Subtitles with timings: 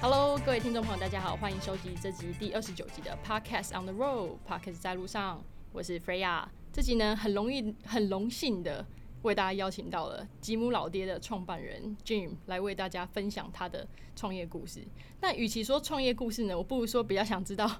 [0.00, 6.44] Hello，各位听众朋友，大家好，欢迎收集这集第二十九集的 Podcast on the Road，Podcast 在路上，我是 Freya。
[6.72, 8.84] 这集呢，很容易、很荣幸的
[9.22, 14.80] 为大家邀请到了吉姆老爹的创办人 Jim 来为大家分享他的创业故事。
[15.20, 17.70] 那与其说创业故事呢，我不如说比较想知道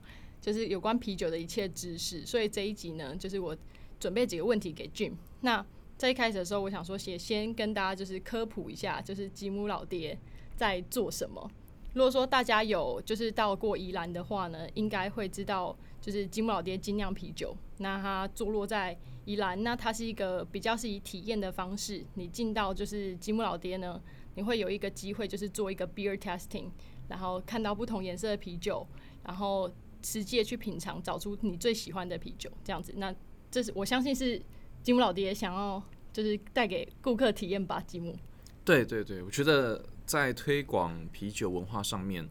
[0.41, 2.27] 就是有关啤酒的一切知识。
[2.27, 3.57] 所以这一集呢，就是我
[4.01, 5.13] 准备几个问题给 Jim。
[5.41, 5.65] 那
[5.97, 10.19] 在一开始的时候，我想说先先跟大家就是科普一下，就是吉姆老爹
[10.57, 11.51] 在做什么。
[11.95, 17.57] 如果说大家有就是到过宜兰的话呢，应该会知道就是吉姆老爹精酿啤酒。
[17.79, 18.97] 那它坐落在
[19.29, 24.01] 宜兰，那它是一个比较是以体验的方式，你进到就是吉姆老爹呢，
[24.37, 26.71] 你会有一个机会就是做一个 beer testing，
[27.09, 28.87] 然后看到不同颜色的啤酒，
[29.23, 29.71] 然后
[30.03, 32.95] 实际去品尝，找出你最喜欢的啤酒，这样子。
[32.97, 33.15] 那
[33.51, 34.41] 这是我相信是
[34.83, 38.17] 吉姆老爹想要就是带给顾客体验吧，吉姆。
[38.65, 42.27] 对对对，我觉得在推广啤酒文化上面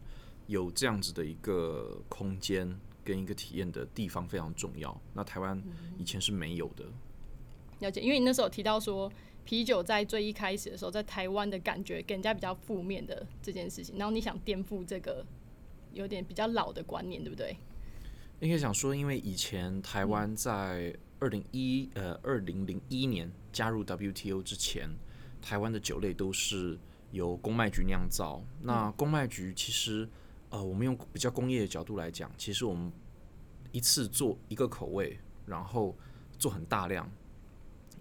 [0.48, 2.76] 有这样子的一个空间
[3.08, 5.00] 跟一个体验的地方非常重要。
[5.14, 5.62] 那台湾
[5.96, 6.84] 以前是没有的，
[7.80, 9.10] 了解，因为你那时候提到说
[9.44, 15.24] 啤酒在最一开始的时候，在台湾的感觉给人家比较负面的这件事情，然后你想颠覆这个
[15.92, 17.56] 有点比较老的观念，对不对？
[18.40, 24.90] 应该想说，因为以前台湾在二零一呃二零零一年加入 WTO 之前。
[25.40, 26.76] 台湾的酒类都是
[27.12, 28.42] 由公卖局酿造。
[28.60, 30.06] 那公卖局其实，
[30.50, 32.92] 呃，我们用比较工业的角度来讲，其实我们
[33.72, 35.96] 一次做一个口味，然后
[36.38, 37.10] 做很大量，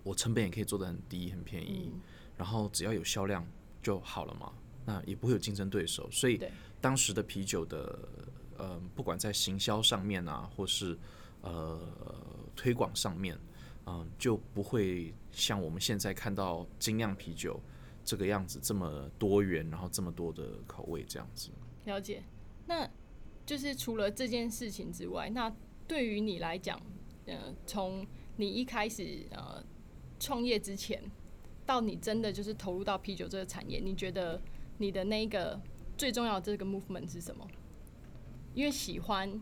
[0.04, 1.92] 我成本也可以做的很低、很便宜，
[2.38, 3.46] 然后只要有销量
[3.82, 4.54] 就好了嘛。
[4.86, 6.42] 那也不会有竞争对手，所以
[6.80, 8.00] 当时的啤酒的，
[8.58, 10.98] 呃，不管在行销上面啊，或是
[11.42, 11.80] 呃
[12.56, 13.38] 推广上面。
[13.90, 17.58] 嗯，就不会像我们现在看到精酿啤酒
[18.04, 21.52] 这个样子这么多元，然后这么多的口味这样子。
[21.86, 22.22] 了解，
[22.68, 22.88] 那
[23.46, 25.52] 就是除了这件事情之外，那
[25.88, 26.80] 对于你来讲，
[27.26, 28.06] 呃，从
[28.36, 29.64] 你一开始呃
[30.20, 31.02] 创业之前，
[31.66, 34.40] 到你真的就是投入到啤酒这个产业，你觉得
[34.78, 35.60] 你的那个
[35.98, 37.48] 最重要的这个 movement 是什么？
[38.54, 39.42] 因为喜欢，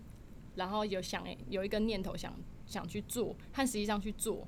[0.55, 2.33] 然后有想有一个念头想。
[2.67, 4.47] 想去做和实际上去做，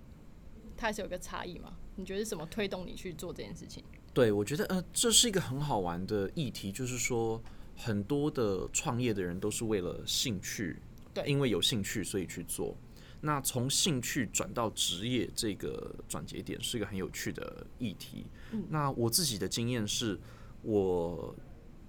[0.76, 1.78] 它还是有个差异嘛？
[1.98, 3.84] 你觉得是什么推动你去做这件事情？
[4.12, 7.40] 对，我觉得呃，这是一个很好玩的议题，就是说
[7.78, 10.78] 很多的创业的人都是为了兴趣，
[11.14, 12.76] 对，因为有兴趣所以去做。
[13.22, 18.26] 那从兴趣转到职业这个转折点是一个很有趣的议题。
[18.52, 20.20] 嗯，那我自己的经验是，
[20.62, 21.36] 我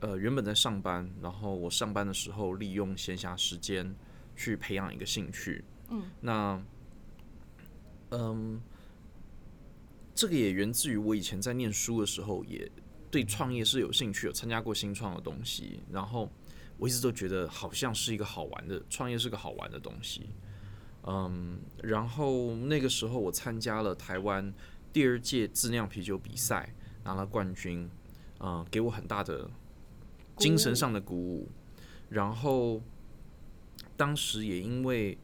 [0.00, 3.94] 呃原本在上班，然后我上班的时候利用闲暇时间
[4.36, 5.62] 去培养一个兴趣。
[5.90, 6.62] 嗯，那，
[8.10, 8.60] 嗯，
[10.14, 12.70] 这个也源自于我以前在念书的时候，也
[13.10, 15.80] 对创业是有兴趣，有参加过新创的东西。
[15.90, 16.30] 然后
[16.76, 20.28] 我一直都觉得好像是一个好玩的创业，是个好玩的东西。
[21.04, 24.52] 嗯，然后那个时候我参加了台湾
[24.92, 26.74] 第二届自酿啤酒比赛，
[27.04, 27.88] 拿了冠军，
[28.40, 29.48] 嗯，给我很大的
[30.36, 31.48] 精神上的鼓舞。
[32.10, 32.82] 然后
[33.96, 35.16] 当时也因为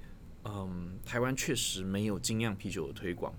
[0.44, 3.34] 嗯，台湾确实没有精酿啤酒的推广。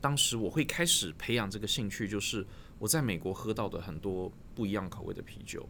[0.00, 2.46] 当时我会开始培养这个兴趣，就是
[2.84, 5.66] 我在美国喝到的很多不一样口味的啤酒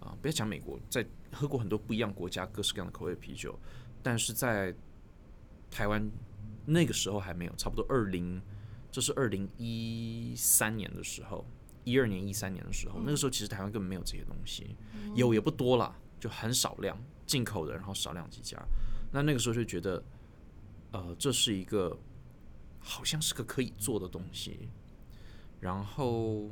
[0.00, 3.54] 啊，不要讲美国，在喝过很多不一样国家各式各样的口味的啤酒，
[4.02, 4.74] 但是在
[5.70, 6.10] 台湾
[6.64, 8.40] 那个时候还没有，差不多二零，
[8.90, 11.44] 这是二零一三年的时候，
[11.84, 14.74] 一二年、一三年的时候，那个时候其实台湾根本没有这些东西，
[15.14, 18.58] 有也不多啦，就很少量进口的，然后少量几家。
[19.12, 20.02] 那那个时候就觉得，
[20.92, 21.94] 呃，这是一个
[22.80, 24.70] 好像是个可以做的东西，
[25.60, 26.50] 然后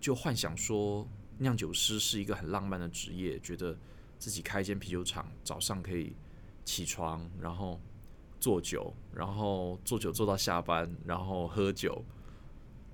[0.00, 1.06] 就幻想说
[1.38, 3.76] 酿酒师是一个很浪漫的职业，觉得
[4.18, 6.14] 自己开一间啤酒厂，早上可以
[6.64, 7.80] 起床，然后
[8.38, 12.04] 做酒，然后做酒做到下班，然后喝酒，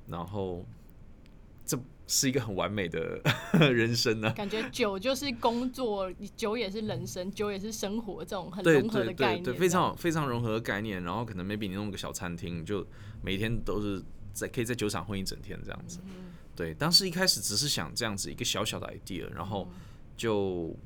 [0.07, 0.65] 然后
[1.65, 1.79] 这。
[2.09, 3.23] 是一个很完美的
[3.73, 4.31] 人生呢。
[4.33, 11.03] 感觉酒就是工作，酒也是人生，酒也是生活，这种很融合的概念，对，非常非常融合的概念。
[11.05, 12.87] 然后可能 maybe 你弄个小餐厅，就
[13.23, 14.03] 每天都是
[14.33, 16.01] 在可以在酒厂混一整天这样子。
[16.55, 19.69] 对，当时一开始只是想这样子一个小小的 idea，然后
[20.17, 20.77] 就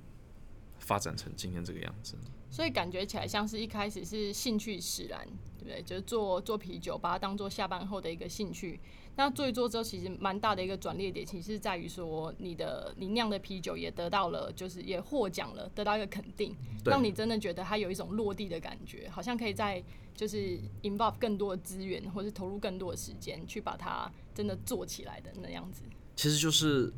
[0.79, 2.17] 发展成今天这个样子。
[2.51, 5.27] 所以感觉起来像是一开始是兴趣使然，
[5.59, 5.83] 对不对？
[5.83, 8.81] 就是做做啤酒，把它当做下班后的一个兴趣。
[9.17, 16.55] 那做一做之后，其实蛮大的一个转捩点，其实在于说你的你酿的啤酒也得到了，就是也获奖了，得到一个肯定，
[16.85, 19.83] 让你真的觉得它有一种落地的感觉，好像可以在
[20.15, 25.83] 就是 involve 更多的资源，或是投入更多的时间去把它真的做起来的那样子。
[26.15, 26.93] 其实就是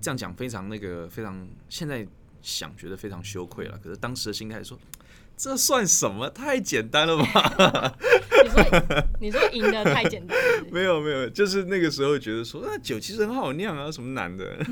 [0.00, 2.06] 这样讲，非常那个非常现在
[2.42, 4.78] 想觉得非常羞愧了，可是当时的心态说。
[5.36, 6.28] 这算什么？
[6.30, 7.94] 太简单了吧？
[8.44, 10.36] 你说你说赢的太简单？
[10.70, 14.56] 没有没有，就是那个时候觉得说，那酒其实很好酿啊，什么难的？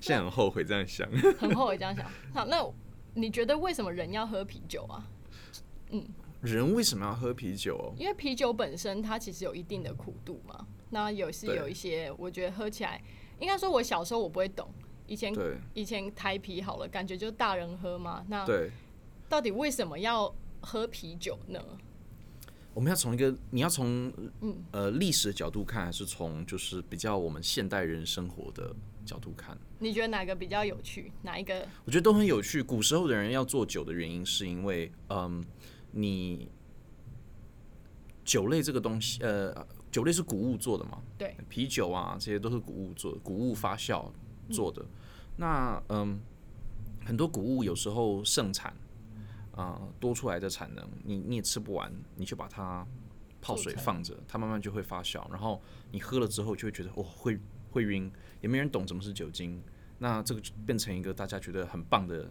[0.00, 1.08] 现在很后悔这样想，
[1.38, 2.04] 很后悔这样想。
[2.34, 2.64] 好，那
[3.14, 5.06] 你觉得为什么人要喝啤酒啊？
[5.90, 6.04] 嗯，
[6.40, 7.94] 人为什么要喝啤酒？
[7.96, 10.66] 因为啤酒本身它其实有一定的苦度嘛。
[10.90, 13.00] 那有是有一些，我觉得喝起来，
[13.38, 14.68] 应该说我小时候我不会懂。
[15.10, 15.34] 以前
[15.74, 18.24] 以前台啤好了，感觉就大人喝嘛。
[18.28, 18.46] 那
[19.28, 21.60] 到底为什么要喝啤酒呢？
[22.72, 28.72] 我们要从一个你要从嗯呃历史的角度看，还是从就是比较我们现代人生活的
[29.04, 29.58] 角度看？
[29.80, 31.10] 你觉得哪个比较有趣？
[31.22, 31.66] 哪一个？
[31.84, 32.62] 我觉得都很有趣。
[32.62, 35.44] 古时候的人要做酒的原因，是因为嗯，
[35.90, 36.48] 你
[38.24, 41.02] 酒类这个东西，呃，酒类是谷物做的嘛？
[41.18, 44.08] 对，啤酒啊，这些都是谷物做，谷物发酵
[44.48, 44.86] 做的。
[45.40, 46.20] 那嗯，
[47.02, 48.76] 很多谷物有时候盛产，
[49.52, 52.86] 啊，多出来的产能，你你也吃不完，你就把它
[53.40, 57.40] 泡水放着，它慢慢就会发酵，然后你喝了之后就会觉得哦，会
[57.70, 59.62] 会晕，也没人懂什么是酒精，
[59.98, 62.30] 那这个就变成一个大家觉得很棒的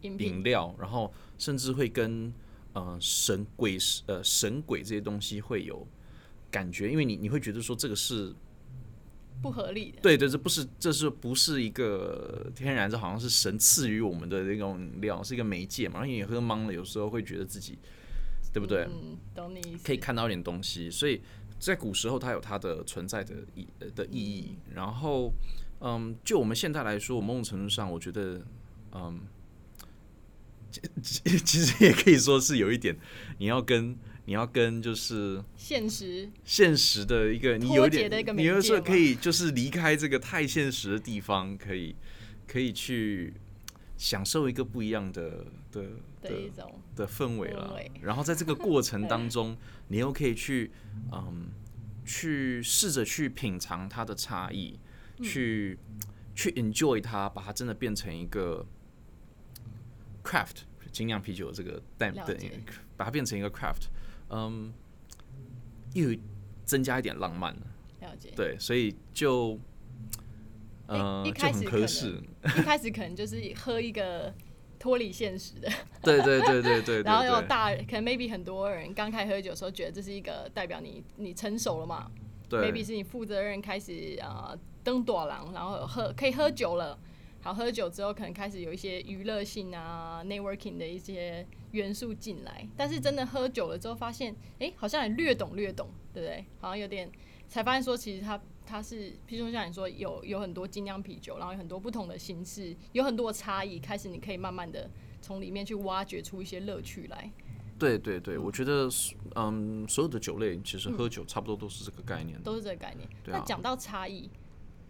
[0.00, 2.34] 饮料，然后甚至会跟
[2.72, 5.86] 呃神鬼呃神鬼这些东西会有
[6.50, 8.34] 感觉，因为你你会觉得说这个是。
[9.42, 12.90] 不合理的，对对，这不是，这是不是一个天然？
[12.90, 16.00] 这好像是神赐予我们的那种饮料，是一个媒介嘛。
[16.00, 17.78] 然后你喝懵了，有时候会觉得自己，
[18.52, 18.88] 对不对？
[18.90, 19.84] 嗯，懂你意思。
[19.84, 21.20] 可以看到一点东西，所以
[21.60, 24.56] 在古时候它有它的存在的意的意义。
[24.74, 25.32] 然后，
[25.80, 28.40] 嗯，就我们现在来说，某种程度上，我觉得，
[28.92, 29.20] 嗯，
[31.02, 32.96] 其实也可以说是有一点，
[33.38, 33.96] 你要跟。
[34.26, 41.94] 你要跟就是现实现实的一个，你有点，你有时候可以就是离开这个太现实的地方，可以
[42.46, 43.32] 可以去
[43.96, 45.84] 享受一个不一样的的
[46.20, 47.80] 的一种的氛围了。
[48.02, 49.56] 然后在这个过程当中，
[49.88, 50.72] 你又可以去
[51.12, 51.48] 嗯
[52.04, 54.76] 去试着去品尝它的差异，
[55.22, 55.78] 去
[56.34, 58.66] 去 enjoy 它，把它真的变成一个
[60.24, 62.36] craft 精酿啤酒这个代的，
[62.96, 63.86] 把它变成一个 craft。
[64.30, 64.72] 嗯，
[65.94, 66.10] 又
[66.64, 67.60] 增加一点浪漫了。
[68.00, 68.32] 了解。
[68.36, 69.58] 对，所以就，
[70.86, 72.20] 呃，就很合适。
[72.44, 74.32] 一开始可能就是喝一个
[74.78, 75.68] 脱离现实的。
[76.02, 77.02] 对对对对对。
[77.06, 82.10] 然后有大，可能 maybe 很多人刚开始喝酒的时候，觉得这是一个代表你你成熟了嘛。
[82.48, 82.70] 对。
[82.70, 86.98] maybe 是你负责任开始啊登短廊，然后喝可以喝酒了。
[87.40, 96.44] 好，喝酒之后可能开始有一些娱乐性啊，networking 的一些元素进来，但是真的喝酒了之后，发现哎，好像也略懂略懂，对不对？
[96.58, 97.08] 好像有点
[97.48, 104.90] 才发现说，其实它它是，譬如说像你说有有很多精酿啤酒，然后有很多不同的形式，有很多差异，开始你可以慢慢的
[105.22, 107.30] 从里面去挖掘出一些乐趣来。
[107.78, 108.88] 对对对，我觉得
[109.36, 113.08] 嗯，所有的酒类其实喝酒差不多都是这个概念，都是这个概念。
[113.26, 114.28] 那讲到差异，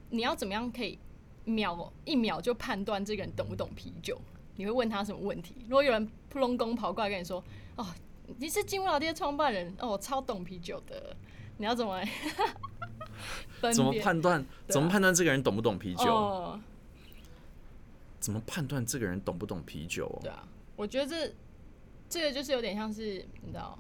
[0.09, 0.99] 你要怎么样可以？
[1.47, 4.21] 秒一秒就判断这个人懂不懂啤酒，
[4.57, 5.55] 你会问他什么问题？
[5.63, 7.43] 如果有人扑隆咚跑过来跟你说
[7.77, 7.87] ：“哦，
[8.39, 11.17] 你是金乌老爹创办人哦，我超懂啤酒的。”
[11.59, 12.03] 你要怎么？
[13.73, 14.45] 怎么判断？
[14.69, 16.59] 怎么判断这个人懂不懂啤酒？
[18.21, 20.19] 怎么判断这个人懂不懂啤酒？
[20.23, 21.33] 对啊，我觉得这
[22.09, 23.79] 这个就是有点像是你知道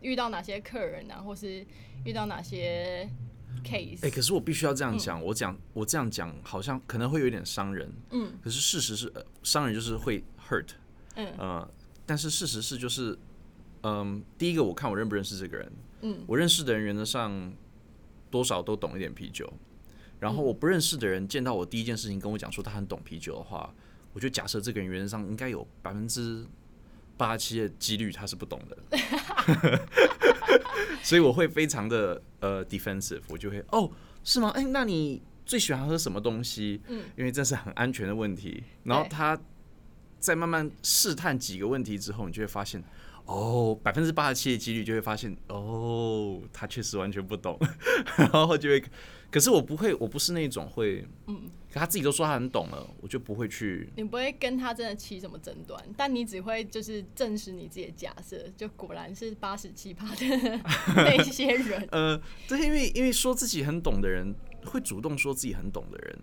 [0.00, 1.66] 遇到哪些客人啊，或是
[2.04, 3.08] 遇到哪些。
[3.64, 9.12] Case 哎，可是我必须要这样讲，我讲我这样讲好像可能会有点伤人，嗯，可是事实是，
[9.42, 10.68] 伤人就是会 hurt，
[11.14, 11.70] 嗯，呃，
[12.06, 13.18] 但是事实是就是，
[13.82, 17.52] 嗯，第一个我看我认不认识这个人，嗯，我认识的人原则上
[18.30, 19.52] 多少都懂一点啤酒，
[20.20, 23.74] 然后我不认识的人见到我第一件事情跟我讲说他很懂啤酒的话，
[24.12, 26.46] 我就假设这个人原则上应该有百分之
[27.18, 28.78] 八七的几率他是不懂的。
[31.02, 33.90] 所以我会非常的呃 defensive，我就会哦
[34.24, 34.50] 是吗？
[34.54, 36.80] 哎，那你最喜欢喝什么东西？
[36.88, 38.62] 嗯，因为这是很安全的问题。
[38.84, 39.38] 然后他
[40.18, 42.82] 在慢慢试探几个问题之后，你就会发现
[43.28, 47.58] 哦，百分之八十七的几率就会发现，哦，他确实完全不懂，
[48.16, 48.82] 然后就会，
[49.30, 60.60] 可是我不会，我不是那种会，嗯，可他自己都说他很懂了，我就不会去，你不会跟他真的起什么争端，但你只会就是证实你自己的假设，就果然是八十七趴的
[60.96, 62.18] 那些人，呃，
[62.48, 66.18] 对，因为因为说自己很懂的人，会主动说自己很懂的人，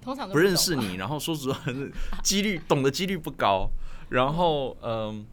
[0.00, 1.70] 通常不认识你，然后说实话，
[2.24, 3.68] 几率懂的几率不高，
[4.08, 5.26] 然后嗯。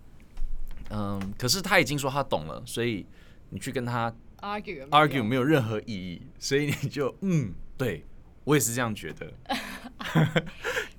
[0.90, 3.06] 嗯，可是他已经说他懂了，所以
[3.50, 8.06] 你去跟他 argue argue 没有任何意义，所以你就嗯，对
[8.44, 9.32] 我也是这样觉得。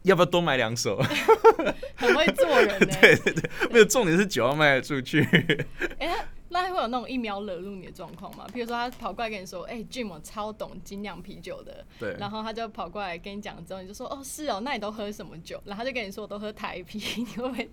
[0.02, 0.98] 要不要多买两手？
[1.96, 2.78] 很会做人。
[3.00, 5.22] 对对对，没有重点是酒要卖得出去。
[5.98, 8.46] 哎，那会有那种一秒惹怒你的状况吗？
[8.52, 12.16] 比如说他跑过来跟你说：“哎，Jim 我超懂精酿啤酒的。”对。
[12.18, 17.68] 然后他就跑过来跟你讲之后，你就说：“哦，是哦，那你都喝什么酒？”然后他就跟你说：“我都喝台啤。”你会不会？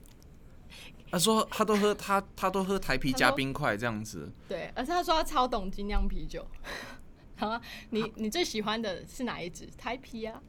[1.12, 4.32] 他说他都喝他他都喝台啤加冰块这样子。
[4.48, 6.46] 对，而且他说他超懂精酿啤酒。
[7.38, 10.42] 好啊，你你最喜欢的是哪一支台啤啊？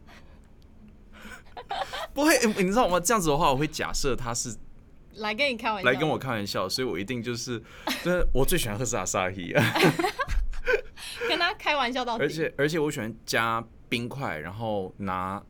[2.15, 3.01] 不会，你知道吗？
[3.01, 4.57] 这样子的话，我会假设他是
[5.15, 7.61] 来跟你开玩笑，来跟我开玩笑，所以我一定就是，
[8.05, 9.65] 对，我最喜欢喝是阿萨希啊。
[11.29, 15.43] 跟他开玩笑到，而且而且我喜欢加冰块，然后拿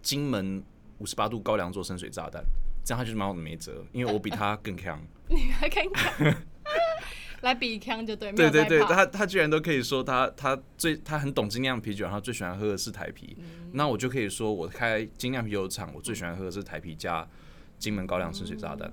[0.00, 0.62] 金门
[0.98, 2.44] 五十八度高粱做深水炸弹。
[2.84, 5.00] 这样他就是蛮好的没辙，因为我比他更强。
[5.28, 6.34] 你还更强？
[7.42, 8.32] 来比强就对。
[8.32, 13.36] 对对对，他他居然都可以说他他最他很懂精酿啤酒，然后最喜欢喝的是台啤。
[13.72, 17.26] 那我就可以说我开精酿啤酒厂，我最喜欢喝的是台啤加
[17.78, 18.92] 金门高粱深水炸弹。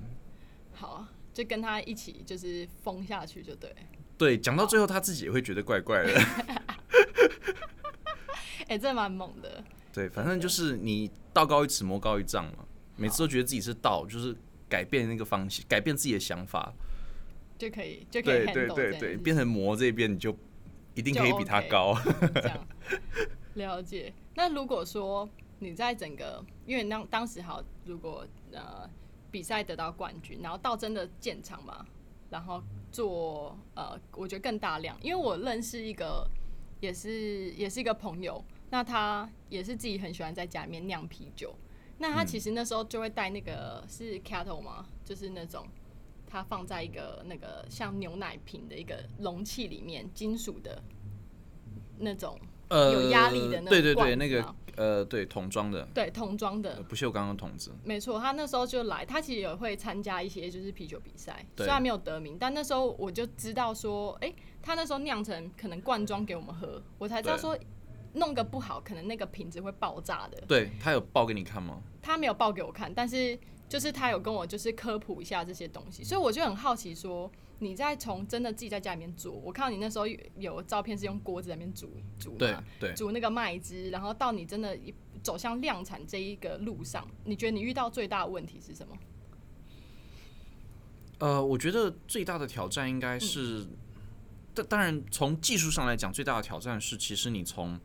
[0.74, 3.76] 好，就跟他一起就是疯下去就对。
[4.18, 6.14] 对，讲到最后他自己也会觉得怪怪的。
[8.68, 9.64] 哎，这蛮猛的。
[9.94, 12.66] 对，反正就是你道高一尺，魔高一丈嘛。
[13.00, 14.36] 每次都觉得自己是道，就是
[14.68, 16.74] 改变那个方向，改变自己的想法，
[17.58, 20.36] 就可以就可以对对对对，变成魔这边你就
[20.94, 21.96] 一定可以比他高。
[22.36, 22.68] 这样
[23.56, 24.14] 了解。
[24.36, 25.28] 那如果说
[25.60, 28.90] 你在整个，因为当当时好，如果呃
[29.32, 31.86] 比赛得到冠军，然后到真的建厂嘛，
[32.30, 36.30] 然后做呃，我觉得更大量，因为我认识一个
[36.80, 41.54] 也是也是一个朋友，那他也是自己很喜欢在家里面酿啤酒。
[42.00, 44.86] 那他其实那时候就会带那个是 kettle 吗？
[45.04, 45.68] 就是那种
[46.26, 50.82] 他放在一个那个像牛奶瓶的一个容器里面，金属的
[51.98, 52.40] 那种，
[52.70, 57.76] 呃，有压力的那对对对，那个呃，对桶装的，对桶装的不锈钢的桶子。
[57.84, 67.58] 没错，他那时候就来，他其实也会参加一些就是啤酒比赛，虽然没有得名，但那时候我就知道说，哎，他那时候酿成可能罐装给我们喝，我才知道说。
[68.14, 70.42] 弄个不好，可能那个瓶子会爆炸的。
[70.48, 71.82] 对他有报给你看吗？
[72.02, 73.38] 他没有报给我看，但是
[73.68, 84.78] 就是他有跟我就是科普一下这些东西，所以我就很好奇说，你在从真的自己在家里面煮，我看到你那时候有照片是用锅子在那边煮煮嘛，对，煮那个麦汁，然后到你真的
[85.22, 88.98] 走向量产这一个路上，你觉得你遇到最大的问题是什么？
[91.20, 93.68] 呃，我觉得最大的挑战应该是，
[94.54, 97.78] 当当然从技术上来讲，最大的挑战是其实你从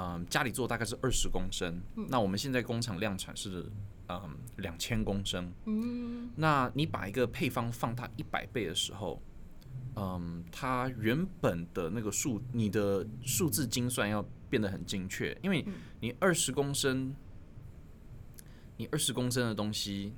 [0.00, 1.78] 嗯，家里做大概是二十公升，
[2.08, 3.70] 那我们现在工厂量产是
[4.08, 5.52] 嗯两千公升。
[5.66, 9.20] 嗯，那你把一个配方放大一百倍的时候，
[9.96, 15.66] 嗯，它原本的那个数，你的数字精算要变得很精确，因为
[16.00, 17.14] 你二十公升，
[18.78, 20.14] 你二十公升的东西，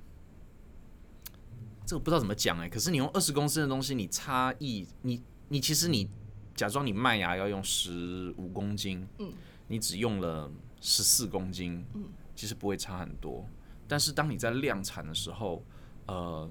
[1.84, 6.08] 这个不知道怎么讲哎，可是你用二十公升的东西，你差异，你你其实你
[6.54, 9.32] 假装你麦芽要用十五公斤，嗯。
[9.72, 10.52] 你只用了
[10.82, 12.04] 十四公斤，嗯，
[12.36, 13.48] 其实不会差很多。
[13.88, 15.64] 但是当你在量产的时候，
[16.06, 16.46] 呃，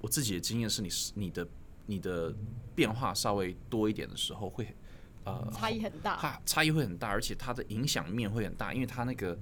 [0.00, 1.48] 我自己的经验是你是你的
[1.86, 2.34] 你的
[2.74, 4.74] 变化稍微多一点的时候，会
[5.22, 9.38] 呃差异很大，它差异会很大，而且它的影响面会很大，因为它那个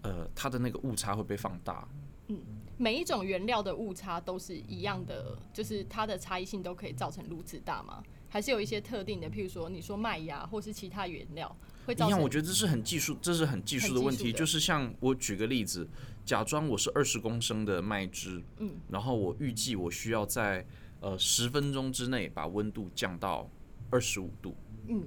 [0.00, 1.86] 呃它的那个误差会被放大。
[2.28, 2.40] 嗯，
[2.78, 8.02] 每一种原料的误差都是一样的，就是它的差异性都可以造成如此大吗？
[8.36, 12.08] 还是有一些特定的，譬如说你说麦芽或是其他原料会造成。
[12.08, 14.30] 一样，我觉得这是很技术，这是很技术的问题。
[14.30, 15.88] 就是像我举个例子，
[16.22, 20.66] 假装我是二十公升的麦汁，嗯，然后我预计我需要在
[21.00, 23.48] 呃十分钟之内把温度降到
[23.88, 24.54] 二十五度，
[24.88, 25.04] 嗯，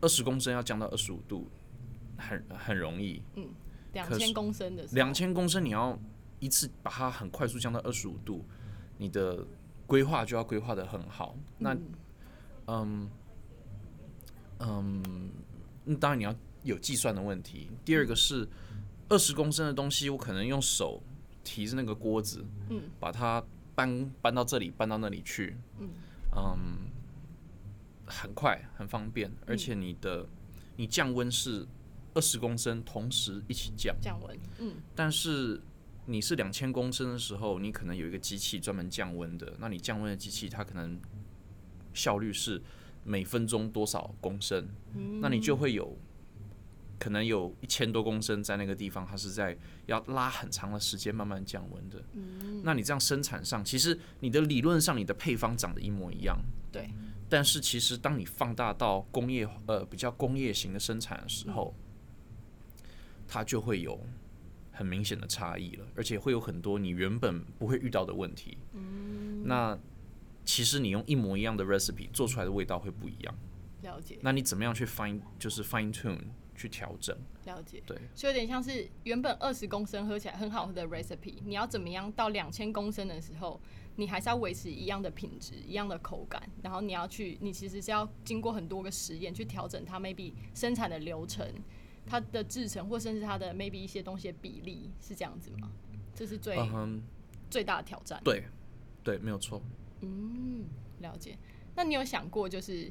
[0.00, 1.46] 二十公升要降到二十五度，
[2.16, 3.46] 很很容易，嗯，
[3.92, 5.96] 两千公升的两千公升你要
[6.40, 8.44] 一次把它很快速降到二十五度，
[8.98, 9.46] 你的
[9.86, 11.72] 规划就要规划的很好，那。
[11.74, 11.80] 嗯
[12.70, 13.10] 嗯
[14.60, 15.32] 嗯，
[15.98, 17.68] 当然你要有计算的问题。
[17.84, 18.48] 第二个是
[19.08, 21.02] 二十公升的东西，我可能用手
[21.42, 23.42] 提着那个锅子，嗯，把它
[23.74, 25.56] 搬搬到这里，搬到那里去，
[26.36, 26.90] 嗯
[28.06, 30.26] 很快很方便，而且你的
[30.76, 31.66] 你降温是
[32.12, 35.60] 二十公升同时一起降，降温，嗯，但是
[36.06, 41.00] 你是两千公升的时候，你可能有一个机器专门降温的，那你降温的机器它可能
[42.02, 42.62] 效率是
[43.04, 44.68] 每分钟多少公升，
[45.20, 45.96] 那你就会有
[46.98, 52.02] 可能有一千多公升在那个地方，它是在要拉很长的时间慢慢降温的。
[52.62, 56.38] 那你这样生产上，其实你的理论上你的配方长得一模一样，
[56.70, 56.90] 对，
[57.28, 61.74] 但是其实当你放大到工业呃比较工业型的生产的时候，
[63.26, 63.98] 它就会有
[64.72, 68.58] 很明显的差异了，而且会有很多你原本不会遇到的问题。
[68.74, 69.78] 嗯那
[70.50, 73.32] 其实你用一模一样的 recipe 做出来的味道会不一样。
[73.82, 76.18] 了解那你怎么样去 fine 就是 fine tune
[76.56, 77.16] 去调整？
[77.44, 77.80] 了解。
[77.86, 83.60] 对，所以有点像是原本二十公升喝起来很好喝的 recipe，你要怎么样到两千公升的时候，
[83.94, 91.46] 你还是要维持一样的品质、一样的口感，然后你要去，你其实是要经过很多个实验去调整它 maybe 生产的流程、
[92.04, 95.70] 它的制成，或甚至它的 maybe 一些东西的比例，是这样子吗？
[96.12, 96.58] 这是最、
[97.48, 98.20] 最大的挑战。
[98.24, 98.42] 对，
[99.04, 99.62] 对，没有错。
[100.00, 100.66] 嗯，
[101.00, 101.36] 了解。
[101.74, 102.90] 那你有想过，就是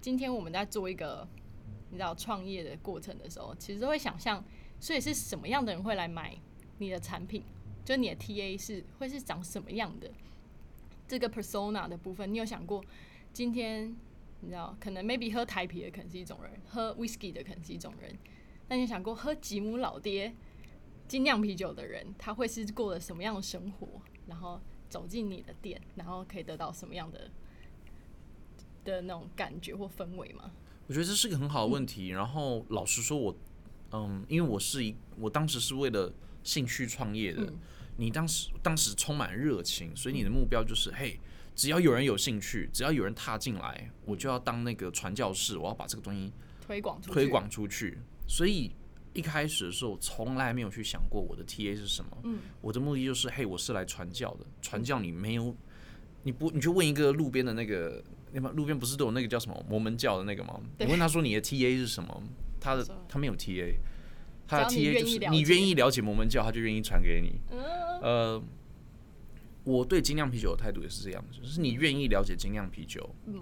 [0.00, 1.26] 今天我们在做一个
[1.90, 4.44] 你知道创业的过程的时候，其实会想象，
[4.80, 6.36] 所以是什么样的人会来买
[6.78, 7.42] 你的产品？
[7.84, 10.10] 就你的 TA 是会是长什么样的？
[11.06, 12.82] 这个 persona 的部分，你有想过？
[13.32, 13.94] 今天
[14.40, 18.16] 你知道，可能 maybe 喝台啤的可能是一种人，喝 whisky 的可能是一种人。
[18.68, 20.34] 那你有想过，喝吉姆老爹
[21.06, 23.86] 精酿啤酒的人，他会是过了什么样的生活？
[24.26, 24.58] 然后
[24.94, 27.28] 走进你的店，然后可以得到什么样的
[28.84, 30.52] 的那种感觉或氛围吗？
[30.86, 32.10] 我觉得这是个很好的问题。
[32.10, 33.36] 然后老实说我，
[33.90, 37.52] 嗯，因为我是一，我当时是为了兴趣创业的。
[37.96, 41.18] 你当时当时充满热情，所以你的目标就是，嘿，
[41.56, 46.32] 只要有人有兴趣，只要有人踏进来，我就要当那个传教士，我要把这个东西
[46.64, 47.98] 推广推广出去。
[48.28, 48.70] 所以
[49.14, 52.10] 一开始的时候，从来没有去想过我的 TA 是什么。
[52.24, 54.44] 嗯，我的目的就是，嘿，我是来传教的。
[54.60, 55.56] 传教你没有，
[56.24, 58.02] 你不你去问一个路边的那个，
[58.32, 60.60] 那么路边不是都有那个叫什么摩门教的那个吗？
[60.78, 62.22] 你问他说你的 TA 是什么，
[62.60, 63.76] 他的他没有 TA，
[64.48, 67.40] 他的 TA 就是你愿意了解摩门教，他就愿意传给你。
[67.52, 67.62] 嗯
[68.02, 68.42] 呃，
[69.62, 73.40] 我对精酿啤酒的态度也是这样，就是你愿意了解精酿啤酒，嗯，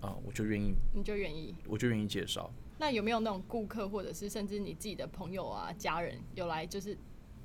[0.00, 1.54] 啊、我就愿意，你就愿意。
[1.68, 2.52] 我就愿意介绍。
[2.82, 6.98] 那有没有那种顾客，或者是甚至你自己的朋友啊、家人有来就是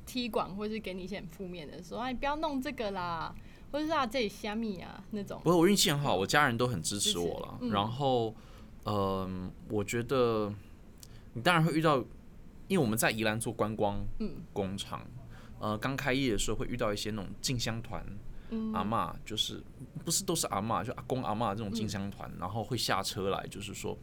[0.04, 3.36] 踢馆，或是给你一些很负面的，说哎不要弄这个啦，
[3.72, 7.60] 或者是啊这里虾米啊那种不，过我运气很好，我家人都很支持我了。
[7.62, 8.34] 嗯然后，
[8.86, 10.52] 嗯、我觉得
[11.34, 12.00] 你当然会遇到，
[12.68, 15.06] 因为我们在宜兰做观光嗯工厂，
[15.60, 18.04] 呃，刚开业的时候会遇到一些那种进香团。
[18.50, 19.62] 嗯阿嬷就是
[20.06, 23.98] 不是都是阿嬷，就阿公阿嬷这种进香团，然后会下车来，就是说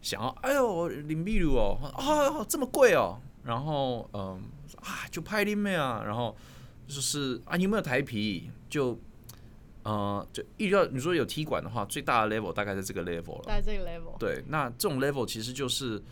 [0.00, 4.42] 想要，哎呦，林碧如哦，啊这么贵哦，然后嗯
[4.76, 6.36] 啊就拍林妹啊，然后
[6.86, 8.50] 就是啊你有没有台皮？
[8.68, 8.98] 就
[9.82, 13.44] 呃就遇到你说有踢馆的话，最大的 level 大概在这个 level 了。
[13.46, 16.02] 在这个 level，对，那这种 level 其实就是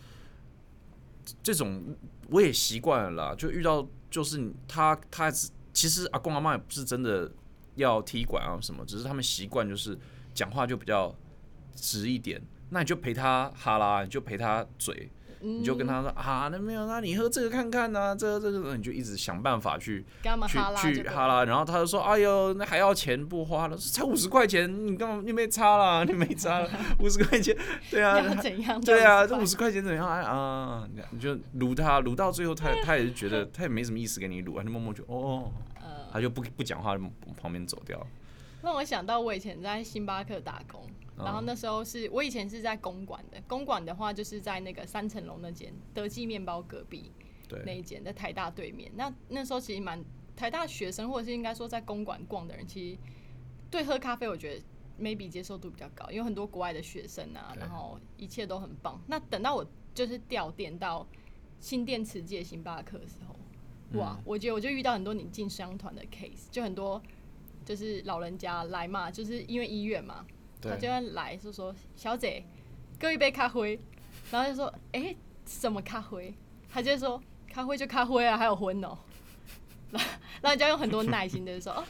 [1.43, 1.95] 这种
[2.29, 5.31] 我也习惯了啦，就遇到就是他他
[5.71, 7.31] 其实阿公阿妈也不是真的
[7.75, 9.95] 要踢馆啊什么，只是他们习惯就是
[10.33, 11.13] 讲话就比较
[11.75, 20.03] 直一点，那你就陪他哈拉，你就陪他嘴，你你就跟他说啊，那没有，那你喝这个看看呐、这个这个，你就一直想办法去
[20.47, 25.21] 去去哈拉，然后他就说：“哎呦，那还要钱不花了，才五十块钱，你干嘛？
[25.25, 27.55] 你没差啦，你没差了，五十块钱，
[27.89, 28.79] 对啊， 要怎样？
[28.81, 30.07] 对啊，这五十块钱怎样？
[30.09, 37.03] 哎啊，你就撸他，撸到最后他他也是觉得 他也没什么意思给你撸，他就默默就哦，呃，他就不不讲话，就
[37.41, 38.05] 旁边走掉。
[38.63, 40.81] 让我想到我以前在星巴克打工，
[41.17, 47.11] 然后那时候是我以前是在公馆的，公馆的话就是在那个三层楼那间德记面包隔壁
[47.65, 48.91] 那，一间，在台大对面。
[48.95, 50.03] 那那时候其实蛮
[50.35, 52.99] 台大学生，或者是应该说在公馆逛的人，其实
[53.71, 54.63] 对喝咖啡我觉得
[54.99, 59.01] maybe 接受度比较高，因为很多国外的学生啊，然后一切都很棒。
[59.07, 61.07] 那等到我就是调店到
[61.59, 63.35] 新店池界星巴克的时候，
[63.91, 67.01] 嗯哇，我觉得我就遇到很多你进商团的 case，就很多
[67.65, 70.25] 就是老人家来嘛，就是因为医院嘛，
[70.61, 72.43] 他就对，会来就说小姐，
[72.99, 73.79] 给我一杯咖啡，
[74.31, 76.33] 然后就说哎、诶什么咖啡？
[76.71, 78.97] 他就会说咖啡就咖啡啊，还有荤哦、
[79.91, 80.09] 然 后
[80.41, 81.83] 然后你就要用很多耐心的说哦，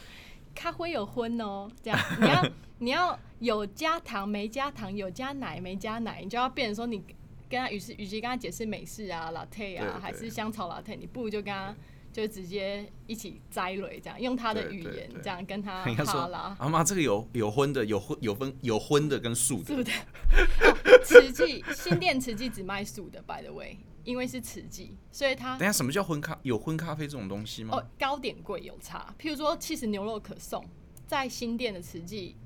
[0.54, 1.98] 咖啡有荤哦、这样。
[2.20, 2.50] 你要
[2.80, 7.02] 你要有加糖没加糖，有加奶没加奶，你就要变成说你
[7.48, 10.00] 跟他与其与其跟他解释美式啊、latte 对啊，对。
[10.00, 11.74] 还是香草 latte，你不如就跟他
[12.12, 16.38] 就直接一起摘雷，这样用他的语言对对对这样跟他 应该说哈拉。
[16.58, 26.36] 啊妈，这个有有荤的，有荤有分有荤的跟素的，素的，哦，慈济新店瓷器只卖素的，by the way，因为是瓷器，所以它等下什么叫荤咖？
[26.42, 27.76] 有荤咖啡这种东西吗？
[27.76, 29.14] 哦糕点贵有差。
[29.18, 30.64] 譬如说，其实牛肉可送，
[31.06, 32.36] 在新店的瓷器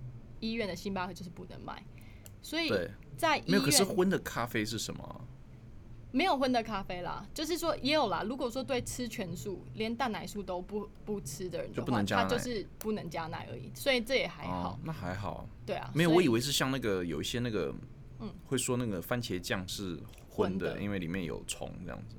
[0.40, 1.82] 医院的星巴克就是不能卖，
[2.42, 2.70] 所以，
[3.16, 3.62] 在医没有。
[3.62, 5.20] 可是院荤的咖啡是什么啊？
[6.12, 8.22] 没有荤的咖啡啦，就是说也有啦。
[8.22, 14.70] 如果说对吃全素，连蛋奶素都不不吃的人的就话，不能加就是不能加奶而已，所以这也还好。
[14.70, 15.48] 哦，那还好。
[15.66, 17.74] 对啊，没有，所我以为是像那个有一些那个，
[18.20, 19.98] 嗯会说那个番茄酱是
[20.28, 22.16] 混的，因为里面有虫这样子。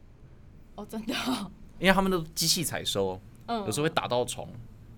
[0.76, 4.50] 哦，真的哦，因为他们都机器采收，嗯有时候会打到虫，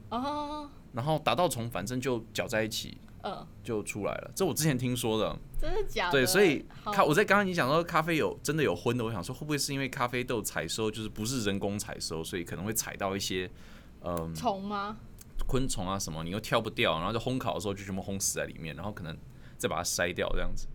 [0.09, 4.31] 哦，然后打到虫，反正就搅在一起嗯，就出来了。
[4.35, 5.35] 这我之前听说的。
[5.59, 6.11] 真的假的？
[6.11, 13.49] 对，所以咖我在刚刚你讲说咖啡有真的有荤的，我想说会不会是因为咖啡豆采收就是不是人工采收，所以可能会采到一些
[14.01, 14.97] 嗯虫吗？
[15.47, 19.17] 昆虫啊什么，你又挑不掉，然后就烘烤的时候就全部烘死在里面，然后可能
[19.57, 20.67] 再把它筛掉这样子。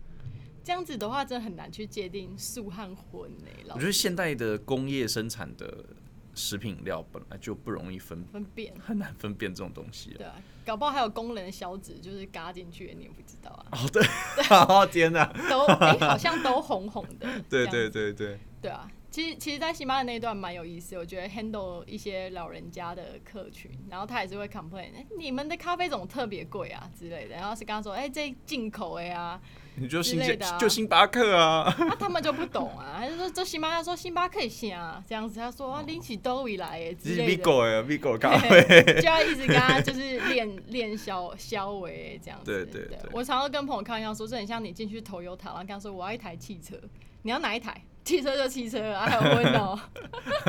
[0.63, 3.31] 这样子的话，真的很难去界定素和荤
[3.73, 5.85] 我觉得现代的工业生产的
[6.33, 10.17] 食品饮料本来就不容易分，分辨，很难分辨这种东西、啊。
[10.17, 14.03] 对啊，搞不好还有功能的小指就是嘎进去，你也不知道啊，哦，对，
[14.49, 18.89] 哦天哪，都哎、好像都红红的， 对对对对，对啊。
[19.09, 29.37] 其实，其实，在星巴克那一段蛮有意思，我觉得 handle 一些老人家的客群，然后他也是会 complain，、哎，你们的咖啡怎么特别贵啊之类的，然后是跟他说，哎、这进口的呀、
[29.81, 42.45] 你就星之类的啊就星巴克啊，那他们就不懂啊，他就说这星巴克说星巴克也行啊，这样子，他说啊拎起兜里来耶这是之类的，Vigo 哎，Vigo 咖啡，就要一直跟他就是练练消消维这样子。
[42.45, 46.75] 对对对我常常跟朋友开玩笑说，这很像你进去投油塔，然后跟他说我要一台汽车，
[47.23, 47.83] 你要哪一台？
[48.03, 49.79] 汽车就汽车啊，还有温 哦，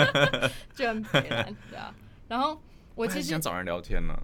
[0.74, 1.94] 就很北蓝，对啊。
[2.28, 2.60] 然后
[2.94, 4.14] 我其实想找人聊天呢。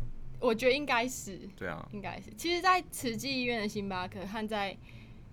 [0.41, 4.77] 我觉得应该是对啊，应该是，其实，在慈济医院的星巴克和在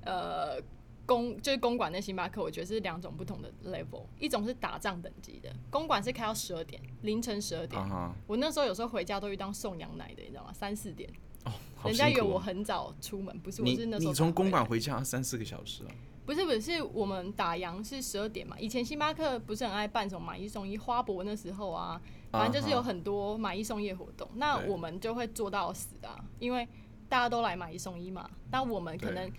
[0.05, 0.61] 呃
[1.05, 4.05] 公就是公馆跟星巴克，我觉得是两种不同的 level。
[4.19, 7.81] 一种是打仗等级的，公馆是开到十二点，凌晨十二点。
[8.25, 10.53] 我那时候有时候回家都去当送羊奶的，你知道吗？
[10.53, 11.09] 三四点，
[11.43, 12.21] 哦，好人家以为。
[12.21, 15.91] 我很早出门，不是，我是那时候你从公馆回家三四个小时啊？
[16.25, 18.59] 不是不是，我们打烊是十二点嘛。
[18.59, 24.27] 以前星巴克不是很爱办什么买一送一，花博那时候啊，反正就是有很多买一送一的活动。
[24.33, 26.67] 那我们就会做到死啊，因为
[27.07, 28.27] 大家都来买一送一嘛。
[28.49, 29.31] 那我们可能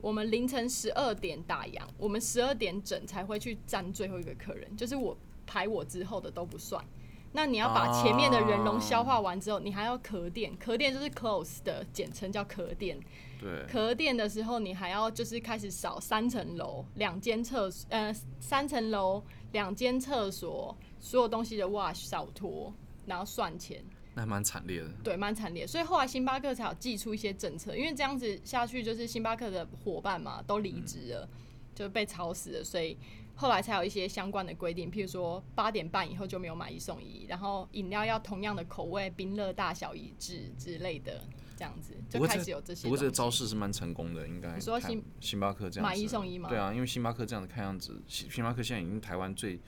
[0.00, 6.84] 我们凌晨十二点打烊，我们十二点整才会去站最后一个客人，就是我排我之后的都不算。
[7.32, 12.98] 那你要把前面的人龙消化完之后，你还要壳店，壳店就是 close 的简称叫壳店。
[13.40, 22.74] 对，壳店的时候，你还要就是开始扫三层楼、两间厕所，呃，三层楼、两间厕所，所有东西的 wash 扫拖，
[23.06, 23.80] 然后算钱，
[24.14, 24.88] 那还蛮惨烈的。
[25.02, 25.66] 对，蛮惨烈。
[25.66, 31.28] 所以后来星巴克才有寄出一些政策，因为这样子下去，就是星巴克的伙伴嘛都离职了，
[31.74, 32.96] 就被吵死了，所以
[33.34, 41.24] 后来才有一些相关的规定，譬如说八点半以后就没有买一送一，然后饮料要同样的口味，冰乐大小一致之类的，
[41.56, 49.58] 这样子就开始有这些不过这个招式是蛮成功的，应该你说星星巴克这样买一送一吗对啊，因为星巴克这样子看样子，星星巴克现在已经台湾最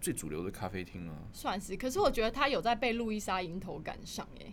[0.00, 1.28] 最主流的咖啡厅了。
[1.32, 4.52] 算是，可是我觉得他有在被路易莎迎头赶上哎、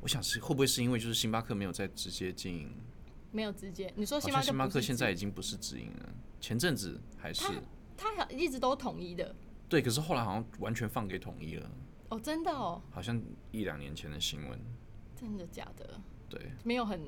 [0.00, 2.72] 我想是会不会是因为就是星巴克没有在直接经营？
[3.32, 6.08] 没有直接你说星巴克现在已经不是直营了，
[6.40, 7.44] 前阵子还是
[7.96, 9.32] 他好一直都统一的
[9.68, 11.70] 对，可是后来好像完全放给统一了，
[12.08, 13.22] 哦，真的哦，好像
[13.52, 14.58] 一两年前的新闻。
[15.14, 16.00] 真的假的？
[16.28, 17.00] 对，没有很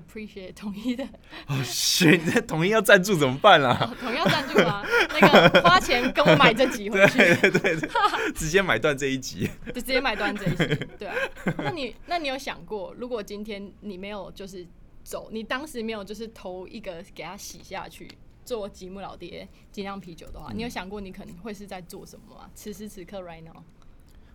[0.00, 1.04] appreciate 统一的，
[1.46, 3.76] 哦，shit， 那统一要赞助怎么办啦？
[3.80, 4.84] 哦、统一要赞助吗？
[5.08, 7.90] 那个花钱跟我买这集回去，对 对对，
[8.34, 9.48] 直接买断这一集。
[9.66, 11.14] 就直接买断这一集，对啊。
[11.58, 14.66] 那你那你有想过，如果今天你没有就是
[15.02, 18.08] 走，你当时没有就是投一个给他洗下去。
[18.44, 22.48] 做吉姆老爹精酿啤酒的话，你有想过你可能会是在做什么吗？
[22.54, 23.60] 此时此刻，right now，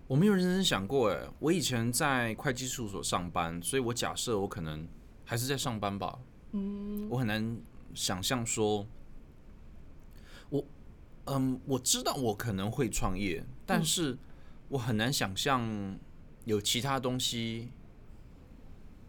[0.06, 4.86] 我没有认真想过，哎，我以前在会计事务所上班，所以我假设我可能
[5.32, 6.20] 还是在上班吧。
[6.52, 7.58] 嗯，我很难
[7.94, 8.86] 想象说，
[10.50, 10.62] 我，
[11.28, 14.18] 嗯，我知道我可能会创业，但是
[14.68, 15.98] 我很难想象
[16.44, 17.70] 有其他东西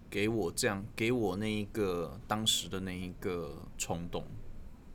[0.09, 4.25] 给我这样，给我那一个当时的那一个冲动。